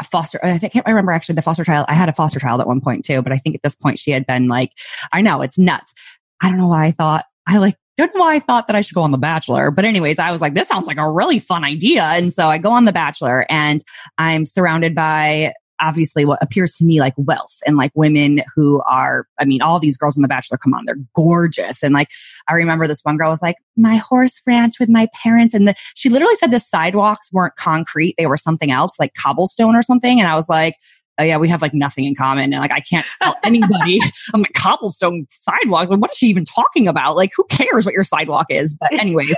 [0.00, 1.86] a foster, I can't remember actually the foster child.
[1.88, 3.98] I had a foster child at one point too, but I think at this point
[3.98, 4.72] she had been like,
[5.12, 5.92] I know it's nuts.
[6.40, 8.80] I don't know why I thought, I like, don't know why I thought that I
[8.80, 9.70] should go on The Bachelor.
[9.70, 12.02] But anyways, I was like, this sounds like a really fun idea.
[12.02, 13.82] And so I go on The Bachelor and
[14.18, 19.26] I'm surrounded by obviously what appears to me like wealth and like women who are,
[19.38, 21.82] I mean, all these girls on The Bachelor come on, they're gorgeous.
[21.82, 22.08] And like,
[22.48, 25.54] I remember this one girl was like, my horse ranch with my parents.
[25.54, 28.14] And the, she literally said the sidewalks weren't concrete.
[28.18, 30.18] They were something else, like cobblestone or something.
[30.18, 30.74] And I was like,
[31.18, 32.52] oh yeah, we have like nothing in common.
[32.52, 34.00] And like, I can't tell anybody,
[34.32, 35.90] I'm like, cobblestone sidewalks.
[35.90, 37.16] Like, what is she even talking about?
[37.16, 38.74] Like, who cares what your sidewalk is?
[38.74, 39.36] But anyways,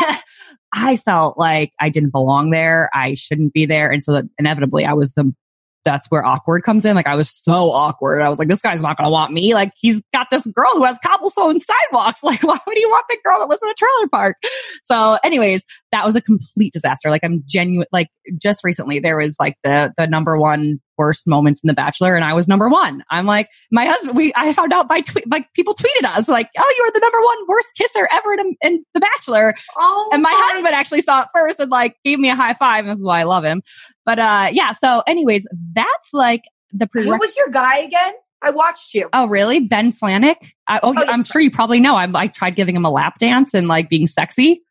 [0.74, 2.90] I felt like I didn't belong there.
[2.92, 3.90] I shouldn't be there.
[3.90, 5.32] And so that inevitably I was the,
[5.84, 6.94] that's where awkward comes in.
[6.96, 8.20] Like I was so awkward.
[8.20, 9.54] I was like, this guy's not going to want me.
[9.54, 12.22] Like he's got this girl who has cobblestone sidewalks.
[12.22, 14.36] Like why would he want the girl that lives in a trailer park?
[14.84, 17.08] So anyways, that was a complete disaster.
[17.08, 21.60] Like I'm genuine, like just recently there was like the, the number one worst moments
[21.62, 23.02] in The Bachelor and I was number one.
[23.10, 26.48] I'm like, my husband, we, I found out by tweet, like people tweeted us like,
[26.58, 29.54] oh, you were the number one worst kisser ever in, in The Bachelor.
[29.78, 32.84] Oh, And my husband actually saw it first and like gave me a high five.
[32.84, 33.62] And this is why I love him.
[34.04, 34.72] But, uh, yeah.
[34.82, 37.20] So anyways, that's like the Who prerequisite.
[37.20, 38.12] was your guy again?
[38.42, 39.08] I watched you.
[39.12, 39.60] Oh, really?
[39.60, 40.36] Ben Flajnik?
[40.66, 41.10] I, oh, Oh, yeah.
[41.10, 41.96] I'm sure you probably know.
[41.96, 44.62] I, I tried giving him a lap dance and like being sexy.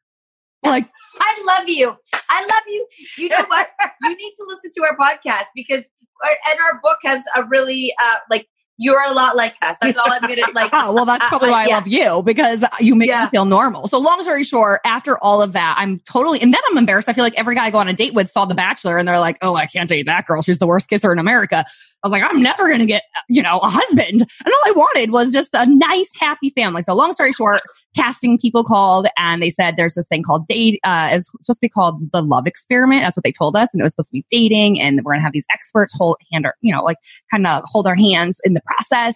[0.63, 0.87] Like,
[1.19, 1.95] I love you.
[2.29, 2.87] I love you.
[3.17, 3.69] You know what?
[4.03, 5.83] you need to listen to our podcast because,
[6.23, 8.47] and our book has a really, uh, like,
[8.79, 9.75] you're a lot like us.
[9.81, 10.69] That's all I'm gonna like.
[10.71, 11.75] oh, well, that's uh, probably uh, why I yeah.
[11.75, 13.23] love you because you make Yeah.
[13.23, 13.87] me feel normal.
[13.87, 17.09] So long story short, after all of that, I'm totally, and then I'm embarrassed.
[17.09, 19.07] I feel like every guy I go on a date with saw The Bachelor and
[19.07, 20.43] they're like, oh, I can't date that girl.
[20.43, 21.65] She's the worst kisser in America.
[22.03, 24.21] I was like, I'm never going to get, you know, a husband.
[24.21, 26.83] And all I wanted was just a nice, happy family.
[26.83, 27.61] So long story short,
[27.95, 31.61] casting people called and they said there's this thing called date, uh, it's supposed to
[31.61, 33.01] be called the love experiment.
[33.01, 33.69] That's what they told us.
[33.73, 36.17] And it was supposed to be dating and we're going to have these experts hold
[36.31, 36.97] hand our, you know, like
[37.31, 39.15] kind of hold our hands in the process.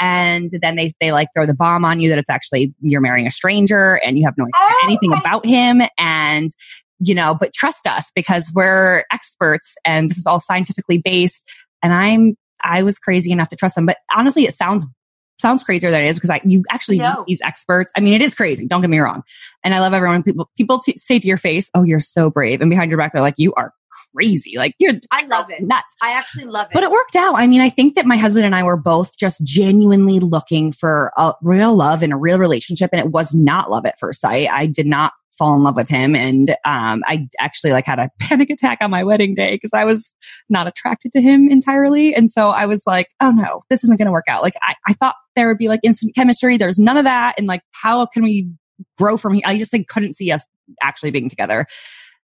[0.00, 3.26] And then they, they like throw the bomb on you that it's actually you're marrying
[3.26, 5.82] a stranger and you have no idea Oh anything my- about him.
[5.98, 6.50] And,
[7.00, 11.44] you know, but trust us because we're experts and this is all scientifically based.
[11.82, 13.86] And I'm, I was crazy enough to trust them.
[13.86, 14.84] But honestly, it sounds,
[15.40, 17.18] sounds crazier than it is because I, you actually No.
[17.18, 17.92] meet these experts.
[17.96, 18.66] I mean, it is crazy.
[18.66, 19.22] Don't get me wrong.
[19.64, 20.22] And I love everyone.
[20.22, 22.60] People, people t- say to your face, Oh, you're so brave.
[22.60, 23.72] And behind your back, they're like, you are
[24.14, 24.54] crazy.
[24.56, 25.62] Like you're I love it.
[25.62, 25.86] nuts.
[26.02, 26.74] I actually love it.
[26.74, 27.34] But it worked out.
[27.36, 31.12] I mean, I think that my husband and I were both just genuinely looking for
[31.16, 32.90] a real love and a real relationship.
[32.92, 34.48] And it was not love at first sight.
[34.50, 36.14] I did not fall in love with him.
[36.14, 39.84] And, um, I actually like had a panic attack on my wedding day because I
[39.84, 40.12] was
[40.48, 42.14] not attracted to him entirely.
[42.14, 44.42] And so I was like, oh no, this isn't going to work out.
[44.42, 46.56] Like I, I thought there would be like instant chemistry.
[46.56, 47.34] There's none of that.
[47.38, 48.50] And like, how can we
[48.98, 49.42] grow from here?
[49.46, 50.44] I just like couldn't see us
[50.82, 51.66] actually being together.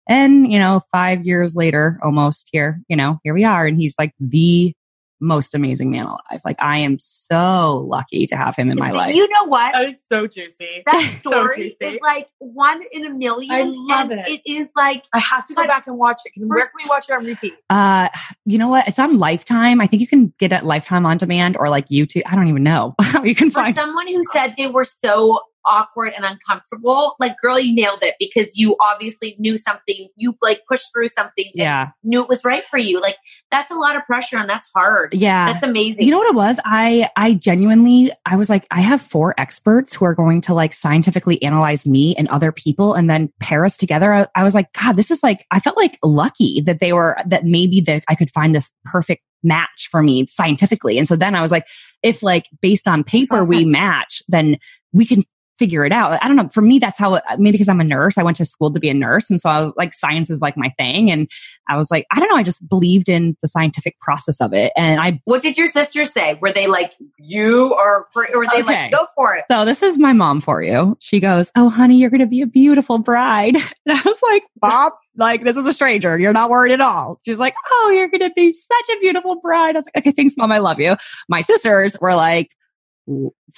[0.08, 3.66] And, you know, five years later, almost here, you know, here we are.
[3.66, 4.74] And he's like the
[5.20, 6.40] most amazing man alive.
[6.44, 9.14] Like I am so lucky to have him in my life.
[9.14, 9.72] You know what?
[9.72, 10.82] That is so juicy.
[10.86, 11.94] That So story juicy.
[11.96, 13.50] is like one in a million.
[13.50, 14.28] I love and it.
[14.28, 16.32] It is like I have to go back and watch it.
[16.32, 17.54] Can, where First- can we watch it on repeat?
[17.68, 18.08] Uh,
[18.44, 18.88] you know what?
[18.88, 19.80] It's on Lifetime.
[19.80, 22.22] I think you can get it Lifetime on demand or like YouTube.
[22.26, 23.74] I don't even know how you can for find.
[23.74, 28.56] someone who said they were so awkward and uncomfortable, like, girl, you nailed it because
[28.56, 30.08] you obviously knew something.
[30.16, 31.46] You like pushed through something.
[31.54, 31.88] Yeah.
[32.02, 33.00] Knew it was right for you.
[33.00, 33.16] Like,
[33.50, 35.14] that's a lot of pressure and that's hard.
[35.14, 35.46] Yeah.
[35.46, 36.04] That's amazing.
[36.06, 36.58] You know what it was?
[36.64, 40.72] I I genuinely I was like, I have four experts who are going to like
[40.72, 44.12] scientifically analyze me and other people and then pair us together.
[44.12, 47.18] I, I was like, God, this is like I felt like lucky that they were
[47.26, 50.98] that maybe that I could find this perfect match for me scientifically.
[50.98, 51.66] And so then I was like,
[52.02, 53.72] if like based on paper we sense.
[53.72, 54.56] match, then
[54.92, 55.24] we can
[55.60, 56.18] figure it out.
[56.22, 56.48] I don't know.
[56.52, 58.80] For me, that's how, it, maybe because I'm a nurse, I went to school to
[58.80, 59.28] be a nurse.
[59.28, 61.10] And so I was like, science is like my thing.
[61.10, 61.28] And
[61.68, 62.36] I was like, I don't know.
[62.36, 64.72] I just believed in the scientific process of it.
[64.74, 66.38] And I what did your sisters say?
[66.40, 68.62] Were they like, you are, or were they Okay.
[68.62, 69.44] like, go for it?
[69.50, 70.96] So this is my mom for you.
[70.98, 73.56] She goes, Oh, honey, you're going to be a beautiful bride.
[73.86, 76.18] And I was like, Mom, like, this is a stranger.
[76.18, 77.20] You're not worried at all.
[77.24, 79.76] She's like, Oh, you're going to be such a beautiful bride.
[79.76, 80.50] I was like, Okay, thanks, mom.
[80.52, 80.96] I love you.
[81.28, 82.54] My sisters were like,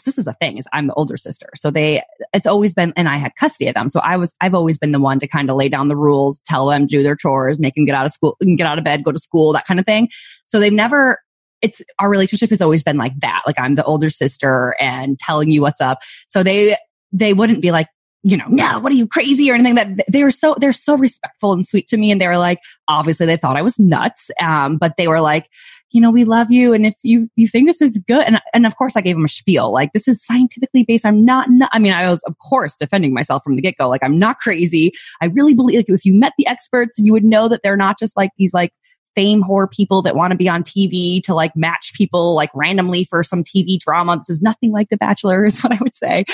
[0.05, 1.49] this is the thing is I'm the older sister.
[1.57, 3.89] So they, it's always been, and I had custody of them.
[3.89, 6.41] So I was, I've always been the one to kind of lay down the rules,
[6.47, 9.05] tell them, do their chores, make them get out of school, get out of bed,
[9.05, 10.09] go to school, that kind of thing.
[10.47, 11.19] So they've never,
[11.61, 13.43] it's our relationship has always been like that.
[13.47, 16.01] Like I'm the older sister and telling you what's up.
[16.27, 16.77] So they,
[17.13, 17.89] they wouldn't be like,
[18.25, 20.97] you know, no, what are you crazy or anything that they were so, they're so
[20.97, 22.11] respectful and sweet to me.
[22.11, 24.31] And they were like, obviously they thought I was nuts.
[24.41, 25.49] Um, but they were like,
[25.93, 26.73] you know, we love you.
[26.73, 28.25] And if you, you think this is good.
[28.27, 29.73] And, and of course I gave him a spiel.
[29.73, 31.05] Like this is scientifically based.
[31.07, 33.89] I'm not, nu- I mean, I was of course defending myself from the get go.
[33.89, 34.93] Like I'm not crazy.
[35.21, 37.99] I really believe like if you met the experts, you would know that they're not
[37.99, 38.73] just like these like
[39.15, 43.05] fame whore people that want to be on TV to like match people like randomly
[43.05, 44.17] for some TV drama.
[44.17, 46.25] This is nothing like The Bachelor is what I would say.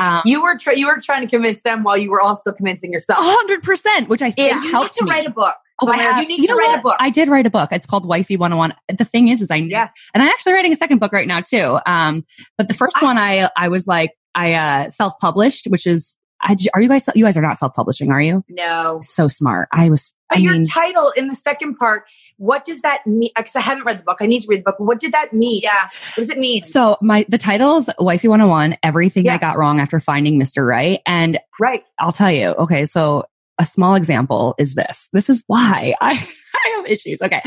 [0.00, 2.92] Um, You were tr- you were trying to convince them while you were also convincing
[2.92, 3.20] yourself.
[3.22, 5.10] hundred percent, which I think Yeah, helped to me.
[5.12, 5.54] write a book.
[5.82, 6.28] Oh, I You have.
[6.28, 6.78] need you to know write what?
[6.78, 6.96] a book.
[7.00, 7.70] I did write a book.
[7.72, 8.74] It's called Wifey 101.
[8.96, 9.92] The thing is, is I Yes.
[10.14, 11.78] and I'm actually writing a second book right now too.
[11.86, 12.24] Um,
[12.56, 16.80] but the first one I, I was like, I, uh, self-published, which is, I, are
[16.82, 18.44] you guys, you guys are not self-publishing, are you?
[18.48, 19.00] No.
[19.02, 19.68] So smart.
[19.72, 22.04] I was, I your mean, title in the second part,
[22.36, 23.30] what does that mean?
[23.36, 24.18] Because I haven't read the book.
[24.20, 24.74] I need to read the book.
[24.78, 25.60] What did that mean?
[25.62, 25.88] Yeah.
[26.16, 26.64] What does it mean?
[26.64, 30.66] so my, the title is Wifey 101, everything I got wrong after finding Mr.
[30.66, 31.00] Right.
[31.06, 31.82] And right.
[31.98, 32.48] I'll tell you.
[32.48, 32.84] Okay.
[32.84, 33.24] So
[33.58, 35.08] a small example is this.
[35.12, 36.10] This is why I,
[36.54, 37.22] I have issues.
[37.22, 37.42] Okay.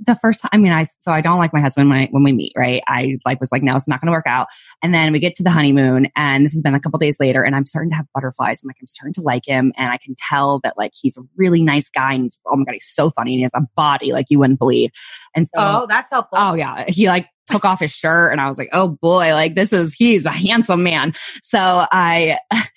[0.00, 2.22] The first time, I mean, I, so I don't like my husband when, I, when
[2.22, 2.84] we meet, right?
[2.86, 4.46] I like was like, no, it's not going to work out.
[4.80, 7.42] And then we get to the honeymoon and this has been a couple days later
[7.42, 8.60] and I'm starting to have butterflies.
[8.62, 9.72] I'm like, I'm starting to like him.
[9.76, 12.64] And I can tell that like he's a really nice guy and he's, oh my
[12.64, 14.90] God, he's so funny and he has a body like you wouldn't believe.
[15.34, 16.38] And so, Oh, that's helpful.
[16.40, 16.84] Oh yeah.
[16.86, 19.94] He like took off his shirt and I was like, oh boy, like this is,
[19.94, 21.12] he's a handsome man.
[21.42, 22.38] So I,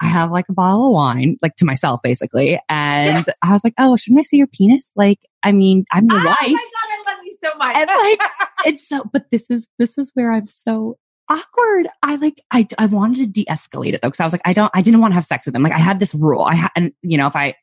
[0.00, 2.60] I have like a bottle of wine, like to myself basically.
[2.68, 3.28] And Yes.
[3.42, 4.92] I was like, oh, shouldn't I see your penis?
[4.96, 6.36] Like, I mean, I'm your Oh wife.
[6.40, 6.56] my god,
[6.88, 7.76] I love you so much.
[7.76, 8.30] And like,
[8.66, 10.96] it's so, but this is, this is where I'm so
[11.28, 11.88] awkward.
[12.02, 14.10] I like, I, I wanted to de-escalate it though.
[14.10, 15.62] Cause I was like, I don't, I didn't want to have sex with him.
[15.62, 16.42] Like I had this rule.
[16.42, 17.54] I had, and you know, if I,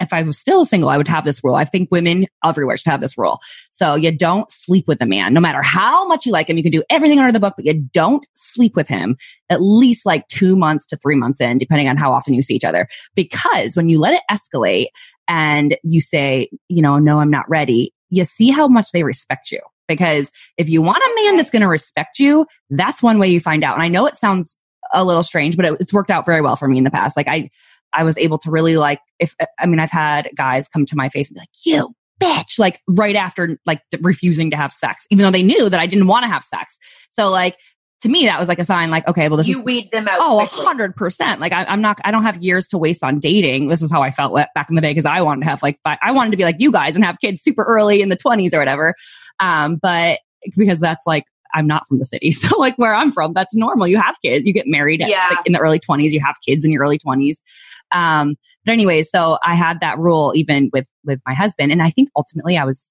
[0.00, 1.54] if I was still single, I would have this rule.
[1.54, 3.40] I think women everywhere should have this rule.
[3.70, 6.56] So you don't sleep with a man, no matter how much you like him.
[6.56, 9.16] You can do everything under the book, but you don't sleep with him
[9.50, 12.54] at least like two months to three months in, depending on how often you see
[12.54, 12.88] each other.
[13.14, 14.86] Because when you let it escalate
[15.28, 19.50] and you say, you know, no, I'm not ready, you see how much they respect
[19.50, 19.60] you.
[19.86, 23.40] Because if you want a man that's going to respect you, that's one way you
[23.40, 23.74] find out.
[23.74, 24.56] And I know it sounds
[24.92, 27.16] a little strange, but it, it's worked out very well for me in the past.
[27.16, 27.50] Like I,
[27.92, 31.08] I was able to really like, if, I mean, I've had guys come to my
[31.08, 35.24] face and be like, you bitch, like right after like refusing to have sex, even
[35.24, 36.78] though they knew that I didn't want to have sex.
[37.10, 37.56] So like,
[38.02, 40.08] to me, that was like a sign like, okay, well, this you is, weed them
[40.08, 40.18] out.
[40.20, 41.40] Oh, a hundred percent.
[41.40, 43.68] Like I, I'm not, I don't have years to waste on dating.
[43.68, 45.78] This is how I felt back in the day because I wanted to have like,
[45.84, 48.54] I wanted to be like you guys and have kids super early in the twenties
[48.54, 48.94] or whatever.
[49.38, 50.20] Um, but
[50.56, 52.30] because that's like, I'm not from the city.
[52.40, 53.86] So like where I'm from, that's normal.
[53.86, 56.64] You have kids, you get married at, like, in the early twenties, you have kids
[56.64, 57.42] in your early twenties.
[57.92, 61.72] Um, but anyway, so I had that rule even with, with my husband.
[61.72, 62.90] And I think ultimately I was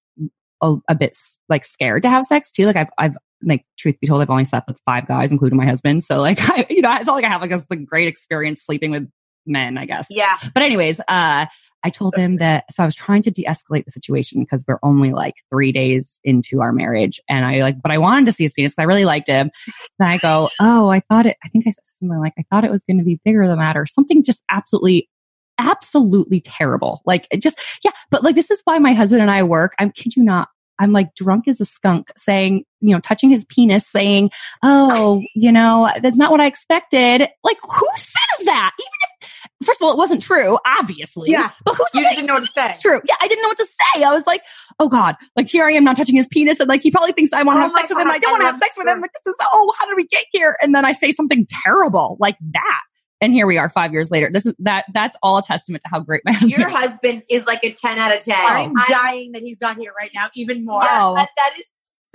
[0.61, 1.15] a, a bit
[1.47, 2.65] like scared to have sex too.
[2.65, 5.65] Like I've, I've, like truth be told, I've only slept with five guys, including my
[5.65, 6.03] husband.
[6.03, 8.63] So like, I, you know, it's not like I have like a, a great experience
[8.65, 9.09] sleeping with
[9.49, 10.07] men, I guess.
[10.09, 10.37] Yeah.
[10.53, 11.45] But anyways, uh,
[11.83, 15.13] I told him that, so I was trying to de-escalate the situation because we're only
[15.13, 17.21] like three days into our marriage.
[17.29, 19.49] And I like, but I wanted to see his penis because I really liked him.
[19.97, 22.65] Then I go, oh, I thought it, I think I said something like, I thought
[22.65, 25.09] it was going to be bigger than that or something just absolutely,
[25.57, 27.01] absolutely terrible.
[27.05, 27.91] Like it just, yeah.
[28.11, 29.73] But like, this is why my husband and I work.
[29.79, 30.49] I'm kid you not.
[30.79, 34.31] I'm like drunk as a skunk saying, you know, touching his penis saying,
[34.63, 37.27] oh, you know, that's not what I expected.
[37.43, 38.71] Like who says that?
[38.79, 39.08] Even if,
[39.63, 41.31] first of all, it wasn't true, obviously.
[41.31, 41.51] Yeah.
[41.65, 42.69] But who's You to just say didn't know what to say.
[42.71, 43.01] it's true?
[43.07, 44.03] Yeah, I didn't know what to say.
[44.03, 44.41] I was like,
[44.79, 46.59] oh God, like here I am not touching his penis.
[46.59, 48.07] And like, he probably thinks I want to Oh have sex with him.
[48.09, 49.01] I don't want to have sex with him.
[49.01, 50.55] Like, this is, oh, how did we get here?
[50.61, 52.81] And then I say something terrible like that.
[53.21, 54.29] And here we are five years later.
[54.31, 57.45] This is that, that's all a testament to how great my husband Your husband is
[57.45, 58.33] like a 10 out of 10.
[58.37, 60.81] I'm I- dying that he's not here right now, even more.
[60.83, 61.15] Yeah, Oh.
[61.15, 61.65] that- that is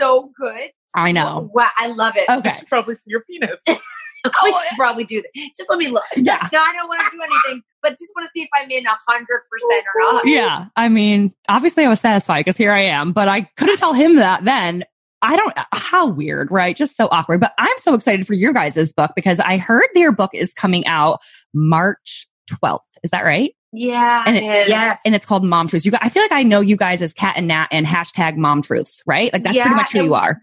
[0.01, 0.71] so good.
[0.95, 1.51] I know.
[1.53, 2.25] Wow, I love it.
[2.31, 2.53] Okay.
[2.59, 3.61] should probably see your penis.
[4.27, 4.69] Oh, we eh.
[4.69, 5.51] should probably do that.
[5.57, 6.03] Just let me look.
[6.17, 6.49] Yeah.
[6.53, 8.87] No, I don't want to do anything, but just want to see if I'm in
[8.87, 10.27] a hundred percent or not.
[10.27, 10.67] Yeah.
[10.77, 14.17] I mean, obviously I was satisfied because here I am, but I couldn't tell him
[14.17, 14.85] that then.
[15.23, 16.77] I don't, how weird, right?
[16.77, 17.41] Just so awkward.
[17.41, 20.87] But I'm so excited for your guys' book because I heard their book is coming
[20.87, 21.21] out
[21.55, 22.81] March 12th.
[23.03, 23.55] Is that right?
[23.73, 24.69] Yeah, And it it- is.
[24.69, 25.01] Yes.
[25.05, 25.85] And it's called Mom Truths.
[25.87, 28.37] You guys, I feel like I know you guys as Cat and Nat and hashtag
[28.37, 29.33] Mom Truths, right?
[29.33, 30.41] Like that's Yeah, pretty much who and- you are.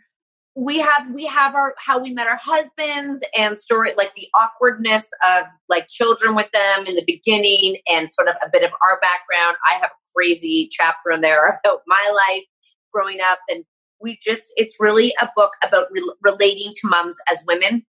[0.56, 5.06] We have we have our how we met our husbands and story like the awkwardness
[5.28, 9.00] of like children with them in the beginning and sort of a bit of our
[9.00, 9.56] background.
[9.66, 12.44] I have a crazy chapter in there about my life
[12.94, 13.64] growing up and
[14.02, 17.86] we just it's really a book about re- relating to moms as women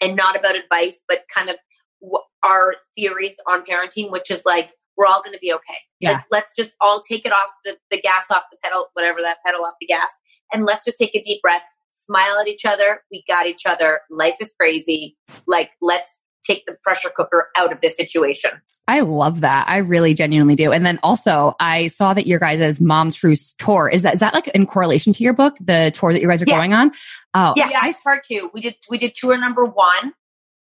[0.00, 1.56] and not about advice but kind of
[2.02, 6.12] w- our theories on parenting which is like we're all going to be okay Yeah.
[6.12, 9.36] like, let's just all take it off the, the gas off the pedal whatever that
[9.46, 10.10] pedal off the gas
[10.52, 11.62] and let's just take a deep breath
[12.04, 16.76] smile at each other we got each other life is crazy like let's take the
[16.82, 18.50] pressure cooker out of this situation
[18.86, 19.66] I love that.
[19.66, 20.70] I really genuinely do.
[20.70, 24.34] And then also I saw that your guys' Mom Truths tour, is that, is that
[24.34, 26.56] like in correlation to your book, the tour that you guys are Yeah.
[26.58, 26.92] going on?
[27.32, 27.70] Oh, Yeah.
[27.70, 30.12] yeah i part two we did we did tour number one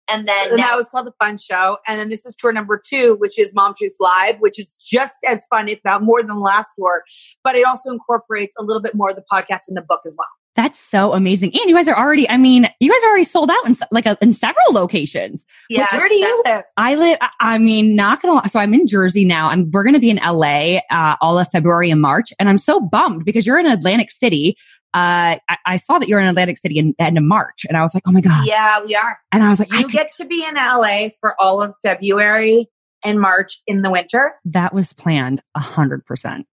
[0.10, 1.78] and then and now that was called the Fun Show.
[1.88, 5.14] And then this is tour number two, which is Mom Truth Live, which is just
[5.28, 7.04] as fun, if not more than the last tour.
[7.44, 10.16] But it also incorporates a little bit more of the podcast in the book as
[10.18, 10.28] well.
[10.60, 11.52] That's so amazing.
[11.58, 14.06] And you guys are already, I mean, you guys are already sold out in like
[14.06, 15.46] a, in several locations.
[15.70, 16.64] yeah Where do you live?
[16.76, 18.48] I live, I- I mean, not gonna lie.
[18.48, 21.48] So I'm in Jersey now and we're going to be in LA, uh, all of
[21.50, 22.34] February and March.
[22.40, 24.58] And I'm so bummed because you're in Atlantic City.
[24.94, 27.82] Uh, I, I saw that you're in Atlantic City in end of March and I
[27.82, 28.46] was like, oh my God.
[28.48, 31.10] yeah we are And I was like, I You could- get to be in LA
[31.22, 32.68] for all of February
[33.06, 34.34] and March in the winter.
[34.46, 36.48] that was planned a hundred percent.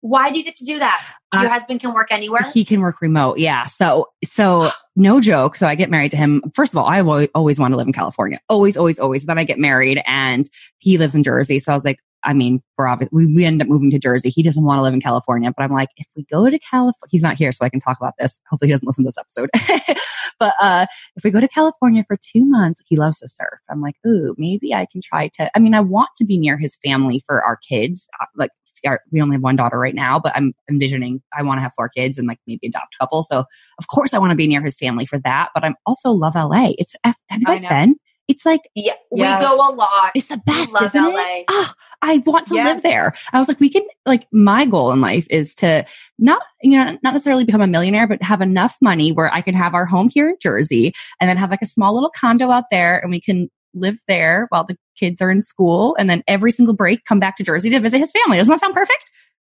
[0.00, 2.80] Why do you get to do that your Uh, husband can work anywhere He can
[2.80, 3.38] work remote.
[3.38, 3.66] Yeah.
[3.66, 5.56] So, so no joke.
[5.56, 6.42] So I get married to him.
[6.54, 8.40] First of all, I always, always want to live in California.
[8.48, 9.26] Always, always, always.
[9.26, 11.58] Then I get married and he lives in Jersey.
[11.58, 14.28] So I was like, I mean, for obvious, we, we end up moving to Jersey.
[14.28, 17.08] He doesn't want to live in California, but I'm like, if we go to California,
[17.08, 18.34] he's not here, so I can talk about this.
[18.50, 19.96] Hopefully he doesn't listen to this episode.
[20.38, 20.84] but, uh,
[21.16, 23.60] if we go to California for two months, he loves to surf.
[23.70, 26.58] I'm like, ooh, maybe I can try to, I mean, I want to be near
[26.58, 28.06] his family for our kids.
[28.20, 28.50] Uh, Like,
[28.86, 31.72] our, we only have one daughter right now, but I'm envisioning I want to have
[31.76, 33.22] four kids and like maybe adopt a couple.
[33.22, 33.44] So
[33.78, 35.50] of course I want to be near his family for that.
[35.54, 36.72] But I'm also love LA.
[36.78, 37.96] It's have you guys been?
[38.28, 39.42] It's like yeah Yes.
[39.42, 41.20] we go a lot it's the best, love isn't LA.
[41.40, 41.44] it?
[41.48, 42.64] Oh, I want to Yes.
[42.66, 43.12] live there.
[43.32, 45.84] I was like, we can like my goal in life is to
[46.18, 49.54] not you know not necessarily become a millionaire, but have enough money where I can
[49.54, 52.64] have our home here in Jersey and then have like a small little condo out
[52.70, 56.52] there, and we can live there while the kids are in school, and then every
[56.52, 58.36] single break come back to Jersey to visit his family.
[58.38, 59.10] Doesn't that sound perfect?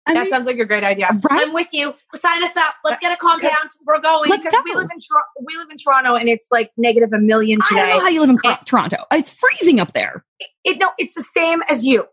[0.07, 1.07] I That mean, sounds like a great idea.
[1.07, 1.41] right?
[1.47, 4.61] i'm with you sign us up let's get a compound We're going because go.
[4.63, 7.75] we live in Tor- we live in Toronto and it's like negative a million I
[7.75, 8.97] don't know how you live in Cor- Toronto.
[9.11, 10.23] It's freezing up there.
[10.63, 12.05] It no, it's the same as you.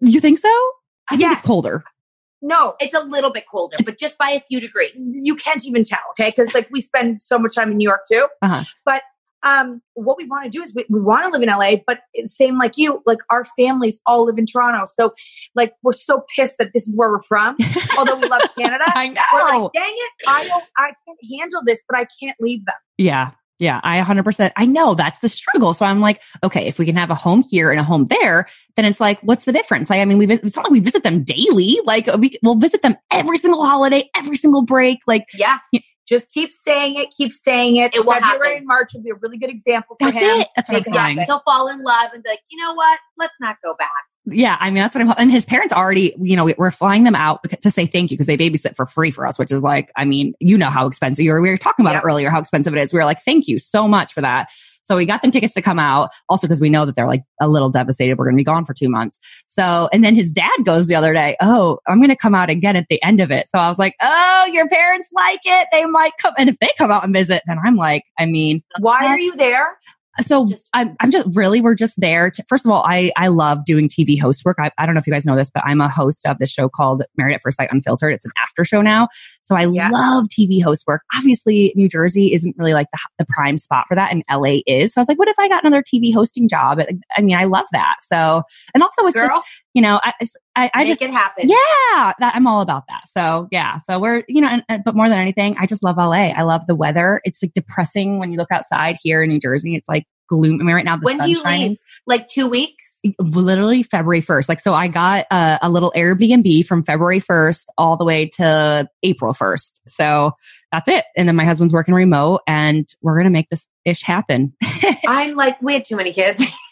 [0.00, 0.48] You think so?
[1.08, 1.38] I think Yes.
[1.38, 1.84] it's colder.
[2.42, 5.84] No, it's a little bit colder but just by a few degrees you can't even
[5.84, 6.30] tell, okay?
[6.36, 8.26] Because like we spend so much time in New York too.
[8.42, 8.64] Uh-huh.
[8.84, 9.02] But
[9.46, 12.00] um, what we want to do is we, we want to live in LA, but
[12.24, 14.84] same like you, like our families all live in Toronto.
[14.86, 15.14] So
[15.54, 17.56] like we're so pissed that this is where we're from.
[17.98, 21.80] Although we love Canada, I we're like, dang it, I don't, I can't handle this,
[21.88, 22.74] but I can't leave them.
[22.98, 23.30] yeah.
[23.58, 23.80] Yeah.
[23.82, 24.52] I 100%.
[24.54, 25.72] I know that's the struggle.
[25.72, 28.50] So I'm like, okay, if we can have a home here and a home there,
[28.76, 29.88] then it's like, what's the difference?
[29.88, 31.80] Like, I mean, we, it's not like we visit them daily.
[31.84, 34.98] Like we, we'll visit them every single holiday, every single break.
[35.06, 35.56] Like, yeah
[36.06, 37.94] Just keep saying it, keep saying it.
[37.94, 38.56] It will February happen.
[38.58, 40.40] and March will be a really good example for that's him.
[40.40, 40.48] it.
[40.56, 42.98] That's what I'm Make it he'll fall in love and be like you know what
[43.18, 43.88] let's not go back
[44.26, 45.14] Yeah, I mean that's what I'm.
[45.18, 48.16] And his parents already, you know, we- we're flying them out to say thank you
[48.16, 50.86] because they babysit for free for us, which is like, I mean, you know how
[50.86, 51.24] expensive.
[51.24, 52.02] You were, we were talking about Yep.
[52.02, 52.92] it earlier, how expensive it is.
[52.92, 54.48] We were like, thank you so much for that.
[54.86, 57.22] So we got them tickets to come out, also because we know that they're like
[57.40, 58.16] a little devastated.
[58.18, 59.18] We're going to be gone for two months.
[59.48, 62.50] So, and then his dad goes the other day, oh, I'm going to come out
[62.50, 63.48] again at the end of it.
[63.50, 65.68] So I was like, oh, your parents like it.
[65.72, 68.62] They might come, and if they come out and visit, then I'm like, I mean,
[68.78, 69.78] Why are you there?
[70.20, 73.28] So Just- I'm, I'm just really, we're just there to, first of all, I, I
[73.28, 74.56] love doing TV host work.
[74.60, 76.46] I, I don't know if you guys know this, but I'm a host of the
[76.46, 78.12] show called Married at First Sight Unfiltered.
[78.12, 79.08] It's an after show now.
[79.42, 79.90] So I Yeah.
[79.90, 81.02] love TV host work.
[81.16, 84.92] Obviously, New Jersey isn't really like the, the prime spot for that and LA is.
[84.92, 86.80] So I was like, what if I got another TV hosting job?
[87.16, 87.96] I mean, I love that.
[88.02, 88.42] So,
[88.74, 90.14] and also it's Girl, just, you know, I,
[90.56, 91.50] I, I make just, it happen.
[91.50, 93.02] yeah, that I'm all about that.
[93.14, 95.98] So yeah, so we're you know, and, and- but more than anything, I just love
[95.98, 96.30] LA.
[96.32, 97.20] I love the weather.
[97.24, 99.74] It's like depressing when you look outside here in New Jersey.
[99.74, 100.60] It's like gloom.
[100.60, 101.68] I mean, right now the When do you shining.
[101.70, 101.78] leave?
[102.06, 103.00] Like two weeks?
[103.20, 104.48] Literally February first.
[104.48, 108.88] Like so, I got a, a little Airbnb from February first all the way to
[109.02, 109.80] April first.
[109.86, 110.32] So
[110.72, 111.04] that's it.
[111.18, 114.54] And then my husband's working remote, and we're gonna make this ish happen.
[115.06, 116.42] I'm like, we had too many kids.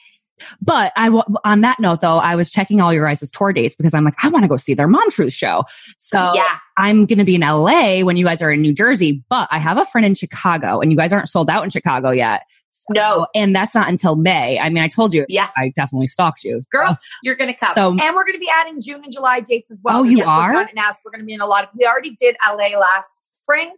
[0.61, 3.75] But I, w- on that note though, I was checking all your guys' tour dates
[3.77, 5.65] because I'm like, I want to go see their mom truth show.
[5.99, 6.59] So yeah.
[6.77, 9.59] I'm going to be in LA when you guys are in New Jersey, but I
[9.59, 12.43] have a friend in Chicago and you guys aren't sold out in Chicago yet.
[12.71, 13.27] So- No.
[13.35, 14.59] And that's not until May.
[14.59, 15.51] I mean, I told you, Yeah.
[15.57, 16.61] I definitely stalked you.
[16.73, 17.73] Girl, you're going to come.
[17.77, 20.01] So, And we're going to be adding June and July dates as well.
[20.01, 20.53] Oh, you Yes, are?
[20.53, 22.77] done And asked, we're going to be in a lot of, we already did LA
[22.79, 23.73] last spring.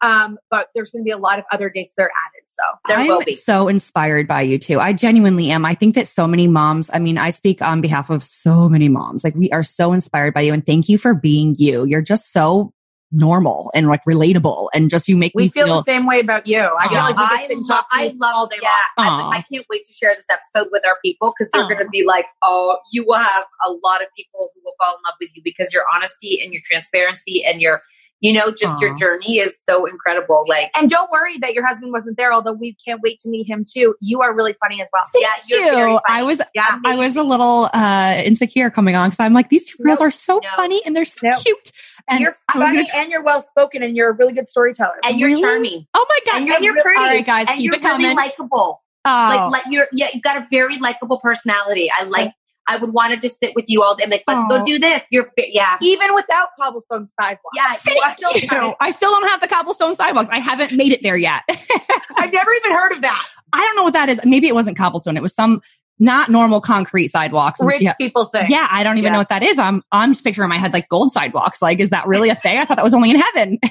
[0.00, 2.44] Um, but there's going to be a lot of other dates that are added.
[2.48, 3.34] So there I'm will be.
[3.34, 4.80] so inspired by you too.
[4.80, 5.64] I genuinely am.
[5.64, 8.88] I think that so many moms, I mean, I speak on behalf of so many
[8.88, 9.24] moms.
[9.24, 11.84] Like we are so inspired by you and thank you for being you.
[11.84, 12.72] You're just so
[13.14, 16.20] normal and like relatable and just you make we me feel, feel the same way
[16.20, 16.58] about you.
[16.58, 18.56] I feel like we I, could sit and lo- talk to I love all day
[18.60, 19.32] yeah, long.
[19.32, 21.90] I, I can't wait to share this episode with our people because they're going to
[21.90, 25.14] be like, oh, you will have a lot of people who will fall in love
[25.20, 27.82] with you because your honesty and your transparency and your,
[28.20, 30.44] you know, just your journey is so incredible.
[30.48, 33.48] Like, And don't worry that your husband wasn't there, although we can't wait to meet
[33.48, 33.94] him too.
[34.00, 35.04] You are really funny as well.
[35.14, 36.00] yeah, you're very funny.
[36.08, 36.78] I was Yeah.
[36.86, 40.10] I was a little uh insecure coming on because I'm like, these two girls are
[40.10, 40.48] so No.
[40.56, 41.72] funny and they're so cute.
[42.08, 44.94] And you're funny and you're well spoken and you're a really good storyteller.
[45.04, 45.42] and you're Really?
[45.42, 45.86] charming.
[45.94, 46.98] oh my god, And you're, and you're pretty.
[46.98, 48.04] All right, guys, and keep you're it coming.
[48.06, 48.82] really likable.
[49.06, 49.48] Oh.
[49.50, 51.90] Like, like you're, yeah, you've got a very likable personality.
[51.94, 52.32] I like,
[52.66, 54.04] I would want to just sit with you all day.
[54.04, 54.48] and be like, let's Aw.
[54.58, 55.06] go do this.
[55.10, 55.76] You're, yeah.
[55.82, 57.56] Even without cobblestone sidewalks.
[57.56, 58.74] Yeah, Thank you.
[58.80, 60.30] I still don't have the cobblestone sidewalks.
[60.30, 61.42] I haven't made it there yet.
[62.16, 63.26] I've never even heard of that.
[63.52, 64.20] I don't know what that is.
[64.24, 65.16] Maybe it wasn't cobblestone.
[65.16, 65.62] It was some
[65.98, 67.60] not normal concrete sidewalks.
[67.62, 68.46] Rich ha- people thing.
[68.48, 69.12] yeah, I don't even Yeah.
[69.12, 69.58] know what that is.
[69.58, 71.62] I'm I'm just picturing in my head like gold sidewalks.
[71.62, 72.58] Like, is that really a thing?
[72.58, 73.58] I thought that was only in heaven.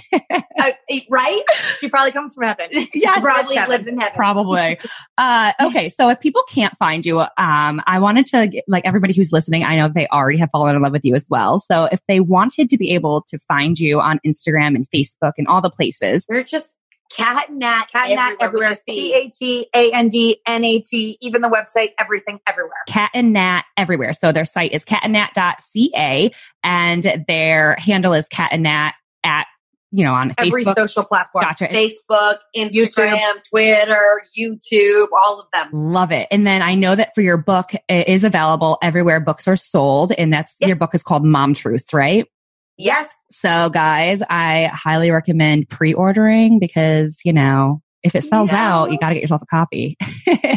[0.59, 0.71] Uh,
[1.09, 1.41] right?
[1.79, 2.67] She probably comes from heaven.
[2.93, 3.69] Yeah, Probably heaven.
[3.71, 4.13] lives in heaven.
[4.15, 4.77] Probably.
[5.17, 5.89] Uh, okay.
[5.89, 9.63] So if people can't find you, um, I wanted to, get- like everybody who's listening,
[9.65, 11.59] I know they already have fallen in love with you as well.
[11.59, 15.47] So if they wanted to be able to find you on Instagram and Facebook and
[15.47, 16.77] all the places, We're just
[17.15, 18.69] cat and nat, Cat and Nat everywhere.
[18.71, 19.11] with a C.
[19.11, 21.17] C A T A N D N A T.
[21.21, 22.71] Even the website, everything, everywhere.
[22.87, 24.13] Cat and Nat everywhere.
[24.13, 26.31] So their site is catandnat.ca
[26.63, 28.93] and their handle is cat and nat
[29.23, 29.47] at,
[29.91, 30.75] you know, on Every Facebook.
[30.75, 31.43] social platform.
[31.45, 31.67] Gotcha.
[31.67, 33.43] Facebook, Instagram, YouTube.
[33.49, 35.69] Twitter, YouTube, all of them.
[35.71, 36.27] Love it.
[36.31, 40.11] And then I know that for your book, it is available everywhere books are sold.
[40.11, 40.67] And that's Yes.
[40.69, 42.25] your book is called Mom Truths, right?
[42.77, 43.11] Yes.
[43.31, 48.73] So guys, I highly recommend pre-ordering because, you know, if it sells Yeah.
[48.73, 49.97] out, you got to get yourself a copy.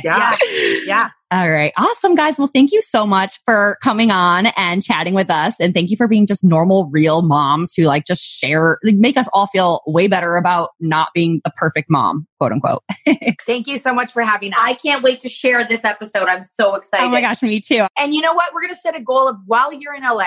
[0.04, 0.36] Yeah.
[0.84, 1.08] Yeah.
[1.32, 1.72] All right.
[1.76, 2.38] Awesome guys.
[2.38, 5.54] Well, thank you so much for coming on and chatting with us.
[5.58, 9.16] And thank you for being just normal, real moms who like just share, like, make
[9.16, 12.84] us all feel way better about not being the perfect mom, quote unquote.
[13.46, 14.58] Thank you so much for having us.
[14.62, 16.28] I can't wait to share this episode.
[16.28, 17.04] I'm so excited.
[17.06, 17.84] oh my gosh, me too.
[17.98, 18.54] and you know what?
[18.54, 20.26] We're going to set a goal of while you're in LA,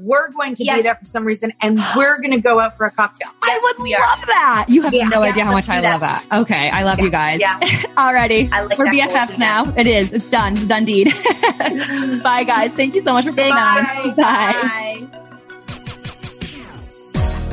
[0.00, 0.82] we're going to be Yes.
[0.84, 3.28] there for some reason and we're going to go out for a cocktail.
[3.42, 4.66] I would love that.
[4.68, 5.90] You have Yeah, no yeah, idea how much I that.
[5.92, 6.24] love that.
[6.42, 6.70] Okay.
[6.70, 7.40] I love you guys.
[7.40, 7.58] Yeah.
[7.96, 8.48] Alrighty.
[8.52, 9.64] I like We're BFFs now.
[9.76, 10.12] It is.
[10.12, 10.52] It's done.
[10.52, 11.06] It's done deed.
[12.22, 12.72] Bye guys.
[12.74, 13.84] Thank you so much for being on.
[13.84, 14.14] Bye.
[14.16, 15.08] Bye.
[15.08, 15.22] Bye.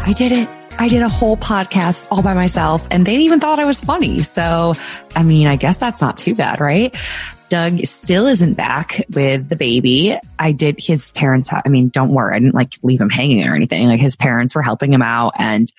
[0.08, 0.48] I did it.
[0.78, 4.22] I did a whole podcast all by myself and they even thought I was funny.
[4.24, 4.76] So,
[5.16, 6.94] I mean, I guess that's not too bad, right?
[7.50, 10.18] Doug still isn't back with the baby.
[10.40, 11.52] I did his parents.
[11.54, 12.36] I mean, don't worry.
[12.36, 13.88] I didn't like leave him hanging or anything.
[13.88, 15.72] Like his parents were helping him out and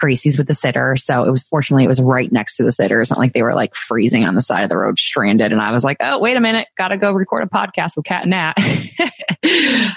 [0.00, 0.96] Gracie's with the sitter.
[0.96, 3.02] So it was fortunately, it was right next to the sitter.
[3.02, 5.52] It's not like they were like freezing on the side of the road, stranded.
[5.52, 6.68] And I was like, oh, wait a minute.
[6.76, 8.54] Got to go record a podcast with Cat and Nat.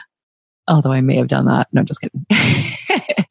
[0.67, 1.67] Although I may have done that.
[1.71, 2.25] No, just kidding.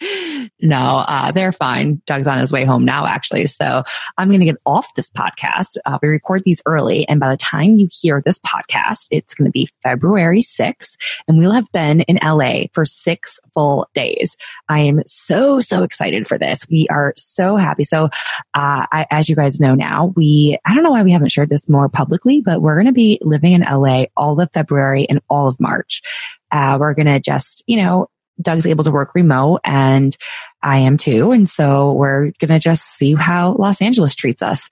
[0.61, 2.03] no, uh, they're fine.
[2.07, 3.46] Doug's on his way home now, actually.
[3.46, 3.82] So
[4.18, 5.76] I'm going to get off this podcast.
[5.84, 7.07] Uh, we record these early.
[7.09, 10.96] And by the time you hear this podcast, it's going to be February 6th
[11.28, 14.36] and we'll have been in LA for six full days.
[14.68, 16.66] I am so, so excited for this.
[16.68, 17.84] We are so happy.
[17.84, 18.07] So,
[18.55, 21.50] uh, I, as you guys know now, we, I don't know why we haven't shared
[21.50, 25.20] this more publicly, but we're going to be living in LA all of February and
[25.28, 26.03] all of March.
[26.50, 28.09] Uh, we're going to just, you know,
[28.43, 30.16] Doug's able to work remote and
[30.62, 31.32] I am too.
[31.32, 34.68] And so we're going to just see how Los Angeles treats us.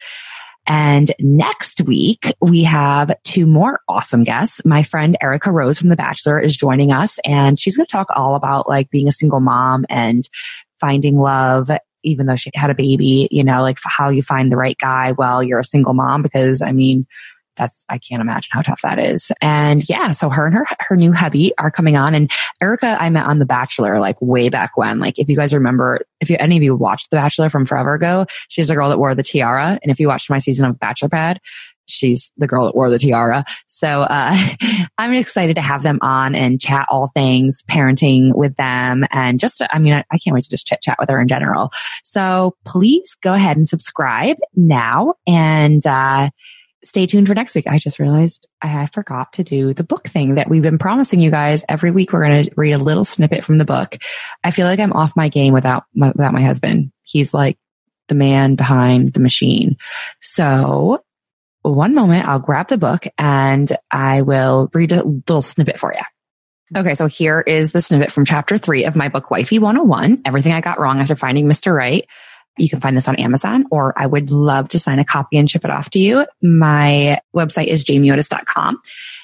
[0.66, 4.60] And next week, we have two more awesome guests.
[4.64, 8.08] My friend Erica Rose from The Bachelor is joining us and she's going to talk
[8.14, 10.28] all about like being a single mom and
[10.78, 11.70] finding love
[12.02, 15.12] even though she had a baby, you know, like how you find the right guy
[15.12, 16.22] while you're a single mom.
[16.22, 17.06] Because I mean,
[17.60, 19.30] that's I can't imagine how tough that is.
[19.40, 22.14] And yeah, so her and her her new hubby are coming on.
[22.14, 22.30] And
[22.60, 24.98] Erica, I met on The Bachelor like way back when.
[24.98, 27.94] Like if you guys remember, if you any of you watched The Bachelor from forever
[27.94, 29.78] ago, she's the girl that wore the tiara.
[29.82, 31.38] And if you watched my season of Bachelor Pad,
[31.86, 33.44] she's the girl that wore the tiara.
[33.66, 34.34] So uh,
[34.98, 39.04] I'm excited to have them on and chat all things parenting with them.
[39.10, 41.28] And just, I mean, I, I can't wait to just chit chat with her in
[41.28, 41.70] general.
[42.04, 45.14] So please go ahead and subscribe now.
[45.26, 46.30] And uh,
[46.82, 47.66] stay tuned for next week.
[47.66, 51.30] I just realized I forgot to do the book thing that we've been promising you
[51.30, 51.64] guys.
[51.68, 53.98] Every week we're going to read a little snippet from the book.
[54.42, 56.92] I feel like I'm off my game without my, without my husband.
[57.02, 57.58] He's like
[58.08, 59.76] the man behind the machine.
[60.20, 61.04] So
[61.62, 66.00] one moment, I'll grab the book and I will read a little snippet for you.
[66.76, 70.52] Okay, so here is the snippet from chapter three of my book, Wifey 101, Everything
[70.52, 71.74] I Got Wrong After Finding Mr.
[71.74, 72.06] Right.
[72.58, 75.50] You can find this on Amazon or I would love to sign a copy and
[75.50, 76.26] ship it off to you.
[76.42, 78.80] My website is jamieotis.com.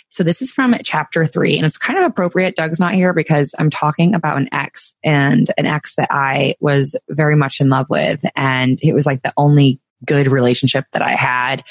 [0.09, 2.57] So this is from chapter three and it's kind of appropriate.
[2.57, 6.97] Doug's not here because I'm talking about an ex and an ex that I was
[7.11, 8.25] very much in love with.
[8.35, 11.65] And it was like the only good relationship that I had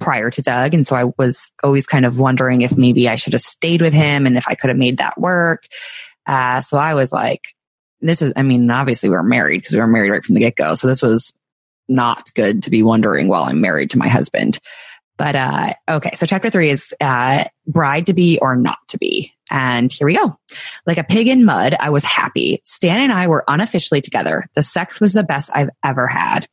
[0.00, 0.74] prior to Doug.
[0.74, 3.92] And so I was always kind of wondering if maybe I should have stayed with
[3.92, 5.64] him and if I could have made that work.
[6.26, 7.42] Uh, so I was like,
[8.02, 10.40] this is, I mean, obviously we were married because we were married right from the
[10.40, 10.74] get go.
[10.74, 11.32] So this was
[11.88, 14.58] not good to be wondering while I'm married to my husband.
[15.18, 16.12] But, uh, okay.
[16.14, 19.32] So chapter three is, uh, bride to be or not to be.
[19.50, 20.36] And here we go.
[20.86, 22.62] Like a pig in mud, I was happy.
[22.64, 24.48] Stan and I were unofficially together.
[24.54, 26.48] The sex was the best I've ever had.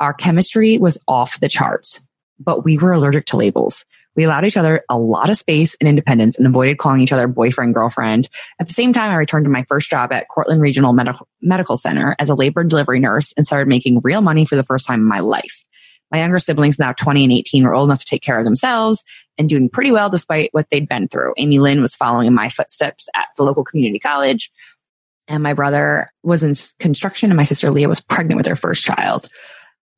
[0.00, 2.00] Our chemistry was off the charts,
[2.38, 3.84] but we were allergic to labels.
[4.20, 7.26] We allowed each other a lot of space and independence and avoided calling each other
[7.26, 8.28] boyfriend, girlfriend.
[8.60, 11.78] At the same time, I returned to my first job at Cortland Regional Medical, Medical
[11.78, 14.84] Center as a labor and delivery nurse and started making real money for the first
[14.84, 15.64] time in my life.
[16.12, 19.02] My younger siblings, now 20 and 18, were old enough to take care of themselves
[19.38, 21.32] and doing pretty well despite what they'd been through.
[21.38, 24.50] Amy Lynn was following in my footsteps at the local community college.
[25.28, 28.84] And my brother was in construction and my sister Leah was pregnant with her first
[28.84, 29.30] child.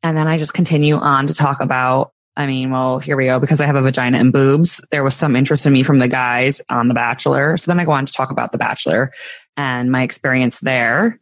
[0.05, 3.39] And then I just continue on to talk about I mean, well, here we go.
[3.39, 6.09] Because I have a vagina and boobs, there was some interest in me from the
[6.09, 7.57] guys on The Bachelor.
[7.57, 9.13] So then I go on to talk about The Bachelor
[9.57, 11.21] and my experience there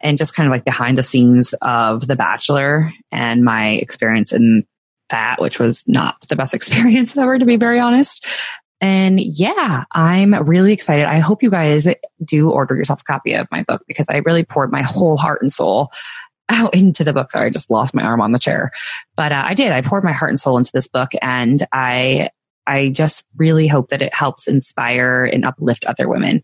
[0.00, 4.64] and just kind of like behind the scenes of The Bachelor and my experience in
[5.10, 8.24] that, which was not the best experience ever, to be very honest.
[8.80, 11.04] And yeah, I'm really excited.
[11.04, 11.86] I hope you guys
[12.24, 15.40] do order yourself a copy of my book because I really poured my whole heart
[15.40, 15.92] and soul
[16.48, 17.30] out into the book.
[17.30, 18.72] Sorry, I just lost my arm on the chair.
[19.16, 19.72] But uh, I did.
[19.72, 22.30] I poured my heart and soul into this book and I
[22.66, 26.42] I just really hope that it helps inspire and uplift other women.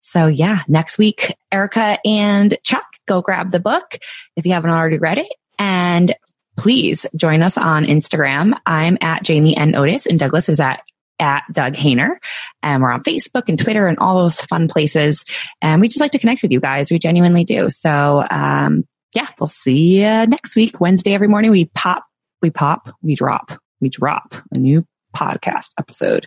[0.00, 3.98] So yeah, next week, Erica and Chuck go grab the book
[4.36, 5.26] if you haven't already read it.
[5.58, 6.14] And
[6.56, 8.54] please join us on Instagram.
[8.64, 9.74] I'm at Jamie N.
[9.74, 10.82] Otis and Douglas is at
[11.20, 12.16] at Doug Hehner.
[12.62, 15.24] And we're on Facebook and Twitter and all those fun places.
[15.60, 16.90] And we just like to connect with you guys.
[16.90, 17.70] We genuinely do.
[17.70, 18.84] So, um,
[19.14, 20.80] yeah, we'll see you next week.
[20.80, 22.04] Wednesday every morning we pop,
[22.42, 24.86] we pop, we drop, we drop a new
[25.16, 26.26] podcast episode.